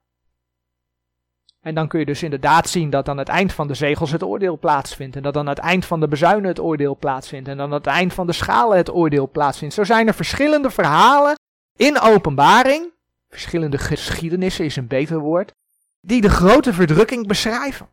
En 1.61 1.75
dan 1.75 1.89
kun 1.89 1.99
je 1.99 2.07
dus 2.07 2.23
inderdaad 2.23 2.69
zien 2.69 2.91
dat 2.91 3.09
aan 3.09 3.19
het 3.19 3.29
eind 3.29 3.53
van 3.53 3.69
de 3.69 3.75
zegels 3.75 4.11
het 4.11 4.23
oordeel 4.23 4.59
plaatsvindt. 4.59 5.17
En 5.17 5.23
dat 5.23 5.37
aan 5.37 5.47
het 5.47 5.59
eind 5.59 5.85
van 5.85 6.01
de 6.01 6.09
bezuinen 6.09 6.49
het 6.49 6.61
oordeel 6.61 6.97
plaatsvindt. 6.97 7.49
En 7.49 7.61
aan 7.61 7.73
het 7.73 7.87
eind 7.87 8.13
van 8.15 8.27
de 8.27 8.33
schalen 8.33 8.77
het 8.77 8.91
oordeel 8.91 9.31
plaatsvindt. 9.31 9.75
Zo 9.75 9.85
zijn 9.85 10.07
er 10.07 10.15
verschillende 10.15 10.71
verhalen 10.71 11.39
in 11.77 12.01
openbaring. 12.01 12.93
Verschillende 13.29 13.79
geschiedenissen 13.79 14.65
is 14.65 14.77
een 14.77 14.87
beter 14.87 15.19
woord. 15.19 15.53
Die 16.01 16.21
de 16.21 16.29
grote 16.29 16.73
verdrukking 16.73 17.27
beschrijven. 17.27 17.89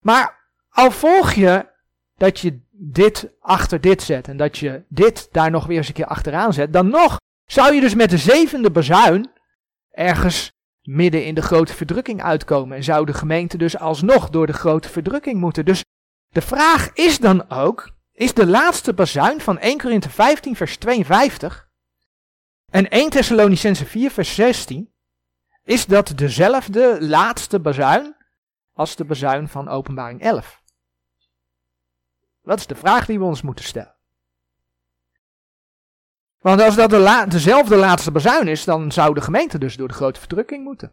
Maar 0.00 0.50
al 0.70 0.90
volg 0.90 1.32
je 1.32 1.66
dat 2.16 2.40
je 2.40 2.60
dit 2.84 3.28
achter 3.40 3.80
dit 3.80 4.02
zet. 4.02 4.28
En 4.28 4.36
dat 4.36 4.58
je 4.58 4.84
dit 4.88 5.28
daar 5.32 5.50
nog 5.50 5.66
weer 5.66 5.76
eens 5.76 5.88
een 5.88 5.94
keer 5.94 6.06
achteraan 6.06 6.52
zet. 6.52 6.72
Dan 6.72 6.88
nog 6.88 7.16
zou 7.44 7.74
je 7.74 7.80
dus 7.80 7.94
met 7.94 8.10
de 8.10 8.18
zevende 8.18 8.70
bazuin 8.70 9.30
ergens 9.90 10.52
midden 10.82 11.24
in 11.24 11.34
de 11.34 11.42
grote 11.42 11.74
verdrukking 11.74 12.22
uitkomen 12.22 12.76
en 12.76 12.84
zou 12.84 13.06
de 13.06 13.14
gemeente 13.14 13.56
dus 13.56 13.78
alsnog 13.78 14.30
door 14.30 14.46
de 14.46 14.52
grote 14.52 14.88
verdrukking 14.88 15.40
moeten. 15.40 15.64
Dus 15.64 15.84
de 16.28 16.40
vraag 16.40 16.92
is 16.92 17.18
dan 17.18 17.50
ook, 17.50 17.90
is 18.12 18.34
de 18.34 18.46
laatste 18.46 18.94
bazuin 18.94 19.40
van 19.40 19.58
1 19.58 19.78
Korinthe 19.78 20.10
15 20.10 20.56
vers 20.56 20.76
52 20.76 21.68
en 22.70 22.88
1 22.88 23.10
Thessalonicense 23.10 23.86
4 23.86 24.10
vers 24.10 24.34
16, 24.34 24.92
is 25.64 25.86
dat 25.86 26.12
dezelfde 26.16 26.96
laatste 27.00 27.60
bazuin 27.60 28.16
als 28.72 28.96
de 28.96 29.04
bazuin 29.04 29.48
van 29.48 29.68
openbaring 29.68 30.20
11? 30.20 30.61
Dat 32.42 32.58
is 32.58 32.66
de 32.66 32.74
vraag 32.74 33.06
die 33.06 33.18
we 33.18 33.24
ons 33.24 33.42
moeten 33.42 33.64
stellen. 33.64 33.94
Want 36.40 36.60
als 36.60 36.74
dat 36.74 36.90
de 36.90 37.24
dezelfde 37.28 37.76
laatste 37.76 38.10
bazuin 38.10 38.48
is, 38.48 38.64
dan 38.64 38.92
zou 38.92 39.14
de 39.14 39.20
gemeente 39.20 39.58
dus 39.58 39.76
door 39.76 39.88
de 39.88 39.94
grote 39.94 40.20
verdrukking 40.20 40.64
moeten. 40.64 40.92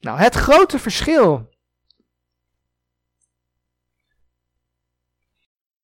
Nou, 0.00 0.18
het 0.18 0.34
grote 0.34 0.78
verschil. 0.78 1.50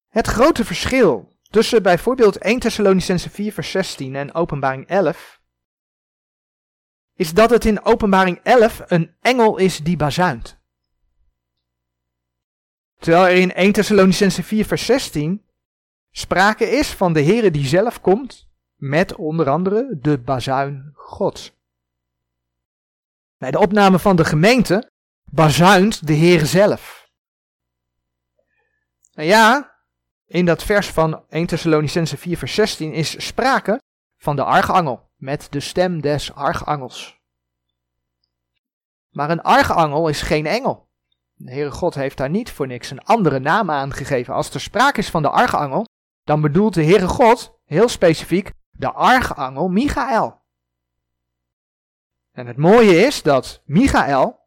Het 0.09 0.27
grote 0.27 0.65
verschil 0.65 1.37
tussen 1.51 1.83
bijvoorbeeld 1.83 2.39
1 2.39 2.59
Thessalonicense 2.59 3.31
4 3.31 3.53
vers 3.53 3.71
16 3.71 4.15
en 4.15 4.35
Openbaring 4.35 4.87
11 4.87 5.43
is 7.15 7.33
dat 7.33 7.51
het 7.51 7.65
in 7.65 7.85
Openbaring 7.85 8.41
11 8.43 8.83
een 8.87 9.15
engel 9.21 9.57
is 9.57 9.79
die 9.79 9.97
bazuint. 9.97 10.59
Terwijl 12.99 13.27
er 13.27 13.41
in 13.41 13.53
1 13.53 13.73
Thessalonicense 13.73 14.43
4 14.43 14.65
vers 14.65 14.85
16 14.85 15.45
sprake 16.11 16.71
is 16.71 16.93
van 16.93 17.13
de 17.13 17.23
Heere 17.23 17.51
die 17.51 17.67
zelf 17.67 18.01
komt 18.01 18.49
met 18.75 19.15
onder 19.15 19.49
andere 19.49 19.99
de 20.01 20.19
bazuin 20.19 20.93
Gods. 20.95 21.53
Bij 23.37 23.51
de 23.51 23.59
opname 23.59 23.99
van 23.99 24.17
de 24.17 24.25
gemeente 24.25 24.91
bazuint 25.25 26.07
de 26.07 26.13
Heer 26.13 26.47
zelf. 26.47 27.09
En 29.13 29.25
ja, 29.25 29.75
in 30.27 30.45
dat 30.45 30.63
vers 30.63 30.89
van 30.89 31.25
1 31.29 31.47
Thessalonicense 31.47 32.17
4 32.17 32.39
vers 32.39 32.55
16 32.55 32.93
is 32.93 33.27
sprake 33.27 33.81
van 34.17 34.37
de 34.37 34.45
archangel 34.45 35.11
met 35.17 35.47
de 35.51 35.61
stem 35.61 36.01
des 36.01 36.35
archangels. 36.35 37.23
Maar 39.11 39.31
een 39.31 39.43
archangel 39.43 40.09
is 40.09 40.23
geen 40.23 40.47
engel. 40.47 40.84
De 41.45 41.53
Heere 41.53 41.71
God 41.71 41.95
heeft 41.95 42.17
daar 42.17 42.31
niet 42.31 42.51
voor 42.51 42.67
niks 42.67 42.91
een 42.91 43.05
andere 43.05 43.39
naam 43.39 43.71
aan 43.71 43.93
gegeven. 43.93 44.35
Als 44.35 44.55
er 44.55 44.61
sprake 44.61 44.99
is 44.99 45.11
van 45.11 45.23
de 45.23 45.29
archangel, 45.29 45.87
dan 46.23 46.41
bedoelt 46.41 46.75
de 46.75 46.85
Heere 46.85 47.09
God 47.09 47.59
heel 47.65 47.89
specifiek 47.89 48.53
de 48.71 48.93
archangel 48.93 49.69
Michael. 49.69 50.43
En 52.33 52.47
het 52.47 52.57
mooie 52.57 52.97
is 53.07 53.23
dat 53.23 53.63
Michael 53.65 54.41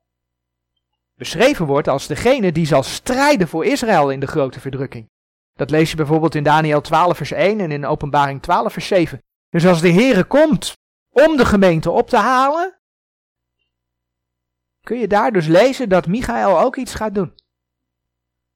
beschreven 1.16 1.66
wordt 1.66 1.88
als 1.88 2.08
degene 2.08 2.52
die 2.52 2.66
zal 2.66 2.84
strijden 2.84 3.48
voor 3.48 3.66
Israël 3.66 4.10
in 4.10 4.20
de 4.20 4.28
grote 4.28 4.60
verdrukking. 4.60 5.10
Dat 5.54 5.70
lees 5.70 5.89
je 5.89 5.95
bijvoorbeeld 5.95 6.36
in 6.36 6.43
Daniel 6.43 6.82
12 6.82 7.18
vers 7.18 7.32
1 7.32 7.60
en 7.60 7.72
in 7.72 7.86
Openbaring 7.86 8.41
12 8.41 8.74
vers 8.74 8.88
7. 8.88 9.22
Dus 9.50 9.66
als 9.66 9.82
de 9.82 9.91
Heere 9.91 10.24
komt 10.24 10.74
om 11.10 11.38
de 11.38 11.45
gemeente 11.45 11.91
op 11.91 12.10
te 12.10 12.18
halen, 12.18 12.77
kun 14.88 15.00
je 15.00 15.08
daar 15.08 15.32
dus 15.32 15.48
lezen 15.48 15.90
dat 15.90 16.08
Michael 16.08 16.60
ook 16.60 16.76
iets 16.76 16.94
gaat 16.94 17.16
doen. 17.16 17.34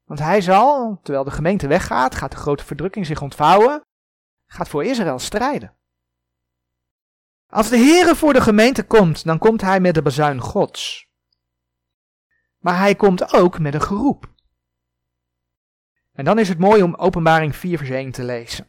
Want 0.06 0.20
hij 0.20 0.42
zal, 0.42 1.00
terwijl 1.04 1.24
de 1.24 1.32
gemeente 1.32 1.68
weggaat, 1.68 2.16
gaat 2.16 2.32
de 2.32 2.38
grote 2.38 2.66
verdrukking 2.66 3.06
zich 3.06 3.22
ontvouwen, 3.22 3.82
gaat 4.48 4.70
voor 4.70 4.84
Israël 4.84 5.20
strijden. 5.20 5.76
Als 7.48 7.70
de 7.70 7.78
Heere 7.78 8.16
voor 8.16 8.34
de 8.34 8.42
gemeente 8.42 8.84
komt, 8.84 9.24
dan 9.24 9.38
komt 9.38 9.62
hij 9.62 9.80
met 9.80 9.94
de 9.94 10.02
bazuin 10.02 10.40
Gods. 10.40 11.08
Maar 12.58 12.78
hij 12.78 12.96
komt 12.96 13.34
ook 13.34 13.60
met 13.60 13.74
een 13.74 13.82
geroep. 13.82 14.34
En 16.12 16.26
dan 16.26 16.40
is 16.40 16.50
het 16.50 16.60
mooi 16.60 16.84
om 16.84 16.96
Openbaring 16.96 17.56
4 17.56 17.78
vers 17.78 17.90
1 17.90 18.12
te 18.12 18.24
lezen. 18.24 18.68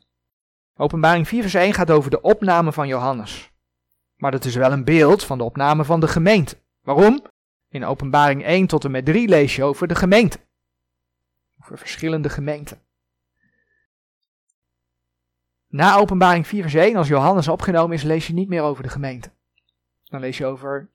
Openbaring 0.76 1.28
4 1.28 1.40
vers 1.42 1.54
1 1.54 1.74
gaat 1.74 1.90
over 1.90 2.10
de 2.10 2.20
opname 2.20 2.72
van 2.72 2.88
Johannes. 2.88 3.52
Maar 4.16 4.30
dat 4.30 4.44
is 4.44 4.54
wel 4.54 4.72
een 4.72 4.84
beeld 4.84 5.24
van 5.24 5.38
de 5.38 5.44
opname 5.44 5.84
van 5.84 6.00
de 6.00 6.08
gemeente. 6.08 6.60
Waarom? 6.80 7.30
In 7.72 7.84
Openbaring 7.84 8.44
1 8.44 8.66
tot 8.66 8.84
en 8.84 8.90
met 8.90 9.04
3 9.04 9.28
lees 9.28 9.56
je 9.56 9.64
over 9.64 9.88
de 9.88 9.94
gemeente. 9.94 10.38
Over 11.60 11.78
verschillende 11.78 12.28
gemeenten. 12.28 12.82
Na 15.68 15.96
Openbaring 15.96 16.46
4 16.46 16.62
vers 16.62 16.74
1, 16.74 16.96
als 16.96 17.08
Johannes 17.08 17.48
opgenomen 17.48 17.96
is, 17.96 18.02
lees 18.02 18.26
je 18.26 18.32
niet 18.32 18.48
meer 18.48 18.62
over 18.62 18.82
de 18.82 18.88
gemeente. 18.88 19.30
Dan 20.04 20.20
lees 20.20 20.38
je 20.38 20.46
over 20.46 20.90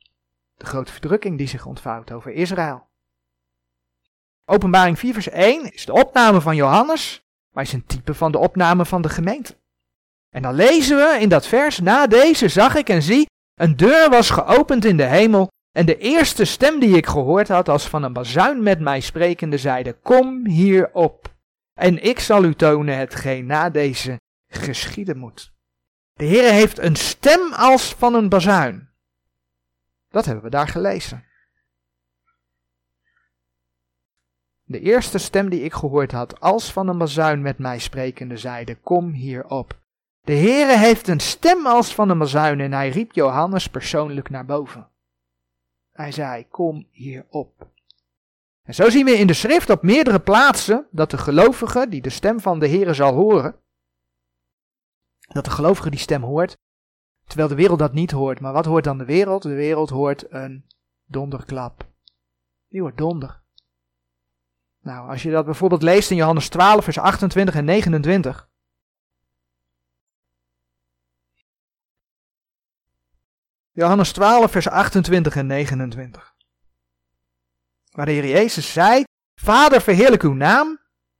de 0.57 0.65
grote 0.65 0.91
verdrukking 0.91 1.37
die 1.37 1.47
zich 1.47 1.65
ontvouwt, 1.65 2.11
over 2.11 2.31
Israël. 2.31 2.87
Openbaring 4.45 4.99
4 4.99 5.13
vers 5.13 5.29
1 5.29 5.73
is 5.73 5.85
de 5.85 5.93
opname 5.93 6.41
van 6.41 6.55
Johannes, 6.55 7.25
maar 7.51 7.63
is 7.63 7.73
een 7.73 7.85
type 7.85 8.13
van 8.13 8.31
de 8.31 8.37
opname 8.37 8.85
van 8.85 9.01
de 9.01 9.09
gemeente. 9.09 9.57
En 10.29 10.41
dan 10.41 10.53
lezen 10.53 10.97
we 10.97 11.17
in 11.19 11.29
dat 11.29 11.47
vers, 11.47 11.79
na 11.79 12.07
deze 12.07 12.47
zag 12.47 12.75
ik 12.75 12.89
en 12.89 13.01
zie, 13.01 13.29
een 13.55 13.75
deur 13.75 14.09
was 14.09 14.29
geopend 14.29 14.85
in 14.85 14.97
de 14.97 15.05
hemel 15.05 15.49
en 15.77 15.85
de 15.85 15.97
eerste 15.97 16.45
stem 16.45 16.79
die 16.79 16.95
ik 16.95 17.05
gehoord 17.05 17.47
had 17.47 17.69
als 17.69 17.87
van 17.87 18.03
een 18.03 18.13
bazuin 18.13 18.63
met 18.63 18.79
mij 18.79 18.99
sprekende 18.99 19.57
zeide, 19.57 19.93
kom 19.93 20.45
hier 20.45 20.93
op. 20.93 21.35
En 21.73 22.03
ik 22.03 22.19
zal 22.19 22.43
u 22.43 22.55
tonen 22.55 22.97
hetgeen 22.97 23.45
na 23.45 23.69
deze 23.69 24.19
geschieden 24.47 25.17
moet. 25.17 25.53
De 26.13 26.25
Heer 26.25 26.51
heeft 26.51 26.79
een 26.79 26.95
stem 26.95 27.53
als 27.53 27.93
van 27.93 28.13
een 28.13 28.29
bazuin. 28.29 28.89
Dat 30.09 30.25
hebben 30.25 30.43
we 30.43 30.49
daar 30.49 30.67
gelezen. 30.67 31.25
De 34.63 34.79
eerste 34.79 35.17
stem 35.17 35.49
die 35.49 35.61
ik 35.61 35.73
gehoord 35.73 36.11
had, 36.11 36.39
als 36.39 36.71
van 36.71 36.87
een 36.87 36.97
bazuin 36.97 37.41
met 37.41 37.57
mij 37.57 37.79
sprekende, 37.79 38.37
zeide, 38.37 38.75
kom 38.75 39.11
hier 39.11 39.45
op. 39.45 39.79
De 40.21 40.35
Heere 40.35 40.77
heeft 40.77 41.07
een 41.07 41.19
stem 41.19 41.65
als 41.65 41.95
van 41.95 42.09
een 42.09 42.17
bazuin 42.17 42.59
en 42.59 42.73
hij 42.73 42.89
riep 42.89 43.13
Johannes 43.13 43.69
persoonlijk 43.69 44.29
naar 44.29 44.45
boven. 44.45 44.95
Hij 45.97 46.11
zei, 46.11 46.47
kom 46.47 46.87
hier 46.91 47.25
op. 47.29 47.69
En 48.63 48.73
zo 48.73 48.89
zien 48.89 49.05
we 49.05 49.11
in 49.11 49.27
de 49.27 49.33
schrift 49.33 49.69
op 49.69 49.81
meerdere 49.83 50.19
plaatsen 50.19 50.87
dat 50.91 51.11
de 51.11 51.17
gelovige 51.17 51.87
die 51.89 52.01
de 52.01 52.09
stem 52.09 52.39
van 52.39 52.59
de 52.59 52.67
Heere 52.67 52.93
zal 52.93 53.13
horen, 53.13 53.55
dat 55.19 55.45
de 55.45 55.51
gelovige 55.51 55.89
die 55.89 55.99
stem 55.99 56.23
hoort, 56.23 56.57
terwijl 57.25 57.49
de 57.49 57.55
wereld 57.55 57.79
dat 57.79 57.93
niet 57.93 58.11
hoort. 58.11 58.39
Maar 58.39 58.53
wat 58.53 58.65
hoort 58.65 58.83
dan 58.83 58.97
de 58.97 59.05
wereld? 59.05 59.41
De 59.41 59.53
wereld 59.53 59.89
hoort 59.89 60.31
een 60.31 60.65
donderklap. 61.05 61.87
Die 62.67 62.81
hoort 62.81 62.97
donder. 62.97 63.41
Nou, 64.81 65.09
als 65.09 65.23
je 65.23 65.31
dat 65.31 65.45
bijvoorbeeld 65.45 65.83
leest 65.83 66.11
in 66.11 66.17
Johannes 66.17 66.49
12, 66.49 66.83
vers 66.83 66.99
28 66.99 67.55
en 67.55 67.65
29. 67.65 68.49
Johannes 73.77 74.11
12, 74.11 74.51
vers 74.51 74.69
28 74.69 75.35
en 75.35 75.47
29. 75.47 76.35
Waar 77.91 78.05
de 78.05 78.11
Heer 78.11 78.27
Jezus 78.27 78.73
zei, 78.73 79.03
Vader 79.35 79.81
verheerlijk 79.81 80.23
uw 80.23 80.33
naam. 80.33 80.79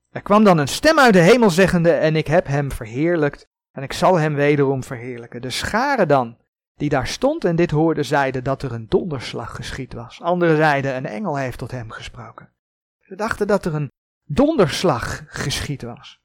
Er 0.09 0.21
kwam 0.21 0.43
dan 0.43 0.57
een 0.57 0.67
stem 0.67 0.99
uit 0.99 1.13
de 1.13 1.19
hemel 1.19 1.49
zeggende, 1.49 1.91
en 1.91 2.15
ik 2.15 2.27
heb 2.27 2.47
hem 2.47 2.71
verheerlijkt 2.71 3.47
en 3.71 3.83
ik 3.83 3.93
zal 3.93 4.15
hem 4.15 4.35
wederom 4.35 4.83
verheerlijken. 4.83 5.41
De 5.41 5.49
scharen 5.49 6.07
dan, 6.07 6.37
die 6.75 6.89
daar 6.89 7.07
stond 7.07 7.45
en 7.45 7.55
dit 7.55 7.71
hoorde, 7.71 8.03
zeiden 8.03 8.43
dat 8.43 8.63
er 8.63 8.71
een 8.71 8.87
donderslag 8.87 9.55
geschied 9.55 9.93
was. 9.93 10.21
Anderen 10.21 10.57
zeiden, 10.57 10.95
een 10.95 11.05
engel 11.05 11.35
heeft 11.35 11.57
tot 11.57 11.71
hem 11.71 11.91
gesproken. 11.91 12.53
Ze 12.99 13.15
dachten 13.15 13.47
dat 13.47 13.65
er 13.65 13.75
een 13.75 13.91
donderslag 14.23 15.23
geschied 15.27 15.81
was. 15.81 16.21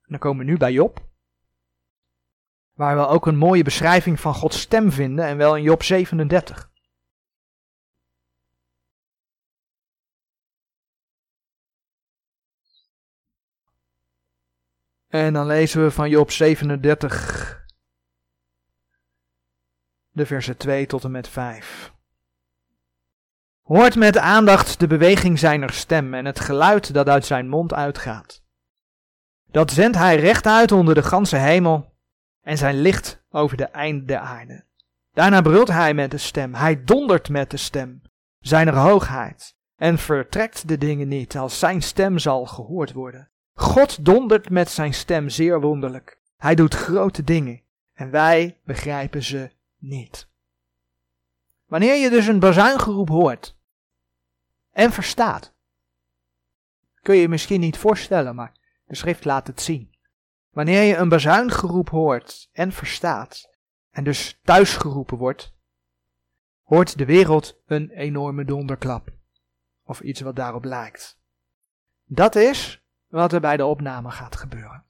En 0.00 0.10
dan 0.10 0.18
komen 0.18 0.44
we 0.44 0.50
nu 0.50 0.56
bij 0.56 0.72
Job. 0.72 1.12
Waar 2.74 2.96
we 2.96 3.06
ook 3.06 3.26
een 3.26 3.36
mooie 3.36 3.62
beschrijving 3.62 4.20
van 4.20 4.34
Gods 4.34 4.60
stem 4.60 4.92
vinden, 4.92 5.24
en 5.24 5.36
wel 5.36 5.56
in 5.56 5.62
Job 5.62 5.82
37. 5.82 6.72
En 15.08 15.32
dan 15.32 15.46
lezen 15.46 15.82
we 15.82 15.90
van 15.90 16.08
Job 16.08 16.30
37, 16.30 17.66
de 20.10 20.26
versen 20.26 20.56
2 20.56 20.86
tot 20.86 21.04
en 21.04 21.10
met 21.10 21.28
5. 21.28 21.92
Hoort 23.62 23.94
met 23.94 24.18
aandacht 24.18 24.80
de 24.80 24.86
beweging 24.86 25.38
zijner 25.38 25.72
stem 25.72 26.14
en 26.14 26.24
het 26.24 26.40
geluid 26.40 26.94
dat 26.94 27.08
uit 27.08 27.24
zijn 27.24 27.48
mond 27.48 27.72
uitgaat. 27.72 28.42
Dat 29.46 29.70
zendt 29.70 29.96
hij 29.96 30.16
rechtuit 30.16 30.72
onder 30.72 30.94
de 30.94 31.02
ganse 31.02 31.36
hemel 31.36 31.93
en 32.44 32.58
zijn 32.58 32.80
licht 32.80 33.22
over 33.30 33.56
de 33.56 33.64
eind 33.64 34.08
der 34.08 34.18
aarde. 34.18 34.64
Daarna 35.12 35.40
brult 35.40 35.68
hij 35.68 35.94
met 35.94 36.10
de 36.10 36.18
stem, 36.18 36.54
hij 36.54 36.84
dondert 36.84 37.28
met 37.28 37.50
de 37.50 37.56
stem, 37.56 38.02
zijner 38.40 38.74
hoogheid, 38.74 39.56
en 39.76 39.98
vertrekt 39.98 40.68
de 40.68 40.78
dingen 40.78 41.08
niet, 41.08 41.36
als 41.36 41.58
zijn 41.58 41.82
stem 41.82 42.18
zal 42.18 42.46
gehoord 42.46 42.92
worden. 42.92 43.30
God 43.54 44.04
dondert 44.04 44.50
met 44.50 44.70
zijn 44.70 44.94
stem 44.94 45.28
zeer 45.28 45.60
wonderlijk. 45.60 46.18
Hij 46.36 46.54
doet 46.54 46.74
grote 46.74 47.24
dingen 47.24 47.62
en 47.92 48.10
wij 48.10 48.60
begrijpen 48.64 49.22
ze 49.22 49.50
niet. 49.78 50.28
Wanneer 51.64 51.94
je 51.94 52.10
dus 52.10 52.26
een 52.26 52.38
bazuingeroep 52.38 53.08
hoort 53.08 53.56
en 54.70 54.92
verstaat, 54.92 55.54
kun 57.02 57.14
je 57.14 57.20
je 57.20 57.28
misschien 57.28 57.60
niet 57.60 57.76
voorstellen, 57.76 58.34
maar 58.34 58.52
de 58.86 58.94
schrift 58.94 59.24
laat 59.24 59.46
het 59.46 59.60
zien. 59.60 59.93
Wanneer 60.54 60.82
je 60.82 60.96
een 60.96 61.08
bazuingeroep 61.08 61.90
hoort 61.90 62.48
en 62.52 62.72
verstaat, 62.72 63.50
en 63.90 64.04
dus 64.04 64.38
thuisgeroepen 64.42 65.18
wordt, 65.18 65.54
hoort 66.62 66.98
de 66.98 67.04
wereld 67.04 67.60
een 67.66 67.90
enorme 67.90 68.44
donderklap. 68.44 69.08
Of 69.84 70.00
iets 70.00 70.20
wat 70.20 70.36
daarop 70.36 70.64
lijkt. 70.64 71.18
Dat 72.04 72.34
is 72.34 72.82
wat 73.08 73.32
er 73.32 73.40
bij 73.40 73.56
de 73.56 73.64
opname 73.64 74.10
gaat 74.10 74.36
gebeuren. 74.36 74.84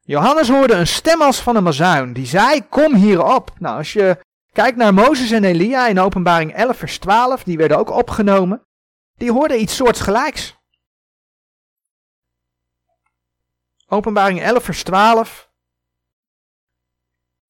Johannes 0.00 0.48
hoorde 0.48 0.74
een 0.74 0.86
stem 0.86 1.22
als 1.22 1.40
van 1.40 1.56
een 1.56 1.64
bazuin, 1.64 2.12
die 2.12 2.26
zei, 2.26 2.68
kom 2.68 2.94
hierop. 2.94 3.50
Nou, 3.58 3.76
als 3.76 3.92
je 3.92 4.18
kijkt 4.52 4.76
naar 4.76 4.94
Mozes 4.94 5.30
en 5.30 5.44
Elia 5.44 5.86
in 5.86 6.00
openbaring 6.00 6.52
11 6.52 6.76
vers 6.76 6.98
12, 6.98 7.42
die 7.42 7.56
werden 7.56 7.78
ook 7.78 7.90
opgenomen, 7.90 8.66
die 9.14 9.32
hoorden 9.32 9.60
iets 9.60 9.76
soortgelijks. 9.76 10.56
Openbaring 13.94 14.40
11, 14.40 14.64
vers 14.64 14.82
12. 14.82 15.50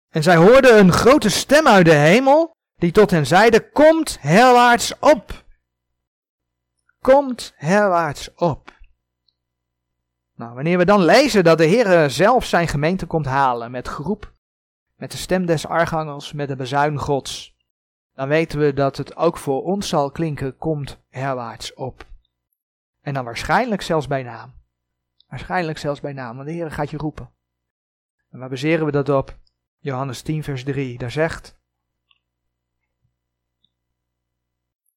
En 0.09 0.23
zij 0.23 0.37
hoorden 0.37 0.79
een 0.79 0.93
grote 0.93 1.31
stem 1.31 1.67
uit 1.67 1.85
de 1.85 1.95
hemel, 1.95 2.57
die 2.75 2.93
tot 2.93 3.11
hen 3.11 3.27
zeide, 3.27 3.71
komt 3.71 4.21
herwaarts 4.21 4.99
op. 4.99 5.45
Komt 7.01 7.53
herwaarts 7.57 8.35
op. 8.35 8.73
Nou, 10.35 10.55
wanneer 10.55 10.79
we 10.79 10.85
dan 10.85 11.05
lezen 11.05 11.45
dat 11.45 11.59
de 11.59 11.65
Heer 11.65 12.11
zelf 12.11 12.45
zijn 12.45 12.69
gemeente 12.69 13.07
komt 13.07 13.27
halen 13.27 13.71
met 13.71 13.89
geroep, 13.89 14.33
met 14.95 15.11
de 15.11 15.17
stem 15.17 15.47
des 15.47 15.67
archangels, 15.67 16.33
met 16.33 16.49
de 16.49 16.57
bezuin 16.57 16.99
gods, 16.99 17.57
dan 18.13 18.29
weten 18.29 18.59
we 18.59 18.73
dat 18.73 18.97
het 18.97 19.17
ook 19.17 19.39
voor 19.39 19.63
ons 19.63 19.89
zal 19.89 20.11
klinken, 20.11 20.57
komt 20.57 20.99
herwaarts 21.11 21.75
op. 21.75 22.07
En 23.01 23.15
dan 23.15 23.25
waarschijnlijk 23.25 23.83
zelfs 23.83 24.07
bij 24.07 24.23
naam. 24.23 24.64
Waarschijnlijk 25.35 25.79
zelfs 25.79 26.01
bij 26.01 26.13
naam, 26.13 26.37
want 26.37 26.49
de 26.49 26.55
Heer 26.55 26.71
gaat 26.71 26.91
je 26.91 26.97
roepen. 26.97 27.31
En 28.31 28.39
waar 28.39 28.49
baseren 28.49 28.87
we 28.87 28.93
dat 28.93 29.09
op? 29.09 29.39
Johannes 29.79 30.23
10, 30.23 30.43
vers 30.43 30.65
3. 30.65 30.99
Daar 30.99 31.11
zegt: 31.11 31.59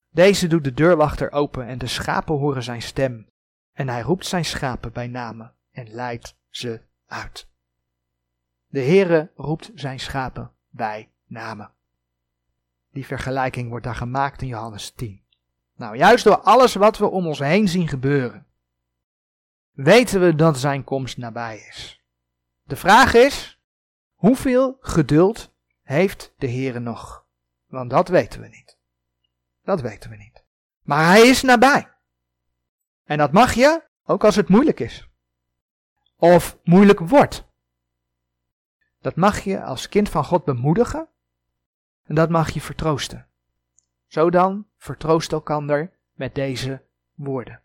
Deze 0.10 0.48
doet 0.48 0.64
de 0.64 0.74
deurwachter 0.74 1.32
open 1.32 1.66
en 1.66 1.78
de 1.78 1.88
schapen 1.88 2.36
horen 2.36 2.64
zijn 2.64 2.82
stem. 2.82 3.30
En 3.74 3.90
hij 3.90 4.02
roept 4.02 4.26
zijn 4.26 4.46
schapen 4.46 4.94
bij 4.94 5.08
namen 5.08 5.54
en 5.72 5.90
leidt 5.90 6.36
ze 6.50 6.82
uit. 7.08 7.48
De 8.68 8.82
Heere 8.82 9.32
roept 9.36 9.72
zijn 9.76 10.00
schapen 10.00 10.52
bij 10.70 11.12
namen. 11.26 11.72
Die 12.92 13.06
vergelijking 13.06 13.70
wordt 13.70 13.86
daar 13.86 13.96
gemaakt 13.96 14.42
in 14.42 14.48
Johannes 14.48 14.92
10. 14.92 15.22
Nou, 15.76 15.98
juist 15.98 16.24
door 16.24 16.40
alles 16.40 16.74
wat 16.74 16.98
we 16.98 17.06
om 17.06 17.28
ons 17.28 17.40
heen 17.40 17.68
zien 17.68 17.88
gebeuren, 17.88 18.47
weten 19.78 20.22
we 20.22 20.36
dat 20.36 20.58
zijn 20.58 20.84
komst 20.84 21.18
nabij 21.18 21.58
is. 21.58 22.04
De 22.64 22.76
vraag 22.76 23.14
is, 23.14 23.60
hoeveel 24.16 24.78
geduld 24.80 25.54
heeft 25.84 26.34
de 26.38 26.48
Heere 26.48 26.80
nog? 26.80 27.26
Want 27.68 27.90
dat 27.90 28.08
weten 28.08 28.42
we 28.42 28.48
niet. 28.48 28.78
Dat 29.64 29.82
weten 29.82 30.10
we 30.10 30.16
niet. 30.16 30.44
Maar 30.82 31.06
hij 31.06 31.28
is 31.28 31.42
nabij. 31.42 31.92
En 33.04 33.18
dat 33.18 33.32
mag 33.32 33.54
je, 33.54 33.84
ook 34.06 34.24
als 34.24 34.36
het 34.36 34.50
moeilijk 34.50 34.80
is. 34.80 35.10
Of 36.16 36.58
moeilijk 36.64 37.00
wordt. 37.00 37.48
Dat 39.02 39.16
mag 39.16 39.40
je 39.40 39.64
als 39.64 39.90
kind 39.90 40.10
van 40.10 40.24
God 40.24 40.44
bemoedigen. 40.44 41.08
En 42.04 42.16
dat 42.16 42.30
mag 42.30 42.50
je 42.50 42.62
vertroosten. 42.62 43.28
Zo 44.08 44.30
dan, 44.30 44.68
vertroost 44.78 45.32
elkander 45.32 45.92
met 46.14 46.36
deze 46.36 46.82
woorden. 47.14 47.62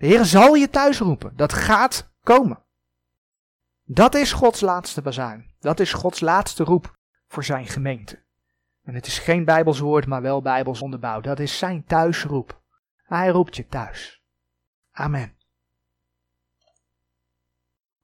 De 0.00 0.06
Heer 0.06 0.24
zal 0.24 0.54
je 0.54 0.70
thuis 0.70 0.98
roepen. 0.98 1.36
Dat 1.36 1.52
gaat 1.52 2.12
komen. 2.22 2.64
Dat 3.84 4.14
is 4.14 4.32
Gods 4.32 4.60
laatste 4.60 5.02
bazuin. 5.02 5.54
Dat 5.58 5.80
is 5.80 5.92
Gods 5.92 6.20
laatste 6.20 6.64
roep 6.64 6.98
voor 7.26 7.44
zijn 7.44 7.66
gemeente. 7.66 8.24
En 8.82 8.94
het 8.94 9.06
is 9.06 9.18
geen 9.18 9.44
Bijbels 9.44 9.78
woord, 9.78 10.06
maar 10.06 10.22
wel 10.22 10.42
Bijbels 10.42 10.82
onderbouwd. 10.82 11.24
Dat 11.24 11.38
is 11.38 11.58
zijn 11.58 11.84
thuisroep. 11.84 12.62
Hij 12.96 13.28
roept 13.28 13.56
je 13.56 13.66
thuis. 13.66 14.22
Amen. 14.90 15.36